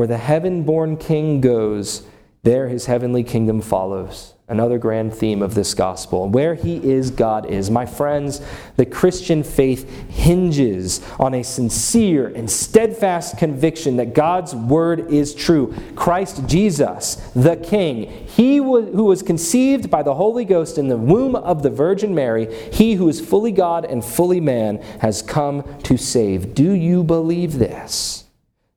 Where 0.00 0.06
the 0.06 0.16
heaven 0.16 0.62
born 0.62 0.96
king 0.96 1.42
goes, 1.42 2.04
there 2.42 2.68
his 2.68 2.86
heavenly 2.86 3.22
kingdom 3.22 3.60
follows. 3.60 4.32
Another 4.48 4.78
grand 4.78 5.12
theme 5.12 5.42
of 5.42 5.54
this 5.54 5.74
gospel. 5.74 6.26
Where 6.26 6.54
he 6.54 6.78
is, 6.78 7.10
God 7.10 7.44
is. 7.44 7.70
My 7.70 7.84
friends, 7.84 8.40
the 8.76 8.86
Christian 8.86 9.42
faith 9.42 9.86
hinges 10.08 11.06
on 11.18 11.34
a 11.34 11.44
sincere 11.44 12.28
and 12.28 12.50
steadfast 12.50 13.36
conviction 13.36 13.96
that 13.96 14.14
God's 14.14 14.54
word 14.54 15.12
is 15.12 15.34
true. 15.34 15.74
Christ 15.96 16.46
Jesus, 16.46 17.16
the 17.34 17.56
King, 17.56 18.26
he 18.26 18.56
who 18.56 19.04
was 19.04 19.22
conceived 19.22 19.90
by 19.90 20.02
the 20.02 20.14
Holy 20.14 20.46
Ghost 20.46 20.78
in 20.78 20.88
the 20.88 20.96
womb 20.96 21.36
of 21.36 21.62
the 21.62 21.68
Virgin 21.68 22.14
Mary, 22.14 22.50
he 22.72 22.94
who 22.94 23.06
is 23.10 23.20
fully 23.20 23.52
God 23.52 23.84
and 23.84 24.02
fully 24.02 24.40
man, 24.40 24.78
has 25.00 25.20
come 25.20 25.62
to 25.82 25.98
save. 25.98 26.54
Do 26.54 26.72
you 26.72 27.04
believe 27.04 27.58
this? 27.58 28.24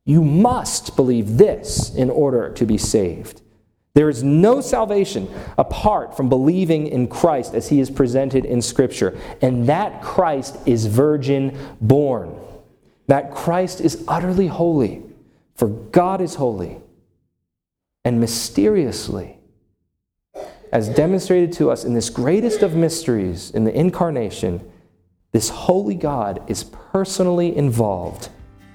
You 0.06 0.24
must 0.24 0.96
believe 0.96 1.38
this 1.38 1.94
in 1.94 2.10
order 2.10 2.52
to 2.52 2.66
be 2.66 2.78
saved. 2.78 3.42
There 3.96 4.10
is 4.10 4.24
no 4.24 4.60
salvation 4.60 5.30
apart 5.58 6.18
from 6.18 6.28
believing 6.28 6.88
in 6.88 7.08
Christ 7.08 7.54
as 7.54 7.70
he 7.70 7.80
is 7.80 7.92
presented 7.92 8.44
in 8.44 8.62
Scripture. 8.62 9.18
And 9.42 9.70
that 9.70 10.02
Christ 10.02 10.58
is 10.66 10.88
virgin 10.88 11.58
born. 11.80 12.36
That 13.08 13.32
Christ 13.34 13.82
is 13.82 14.04
utterly 14.08 14.48
holy, 14.48 15.04
for 15.56 15.68
God 15.68 16.22
is 16.22 16.36
holy. 16.36 16.80
And 18.04 18.20
mysteriously, 18.20 19.38
as 20.72 20.90
demonstrated 20.90 21.54
to 21.54 21.70
us 21.70 21.86
in 21.86 21.94
this 21.94 22.10
greatest 22.10 22.64
of 22.64 22.76
mysteries, 22.76 23.52
in 23.52 23.64
the 23.64 23.78
incarnation, 23.78 24.70
this 25.32 25.50
holy 25.50 25.96
God 25.96 26.42
is 26.48 26.64
personally 26.64 27.56
involved 27.56 28.30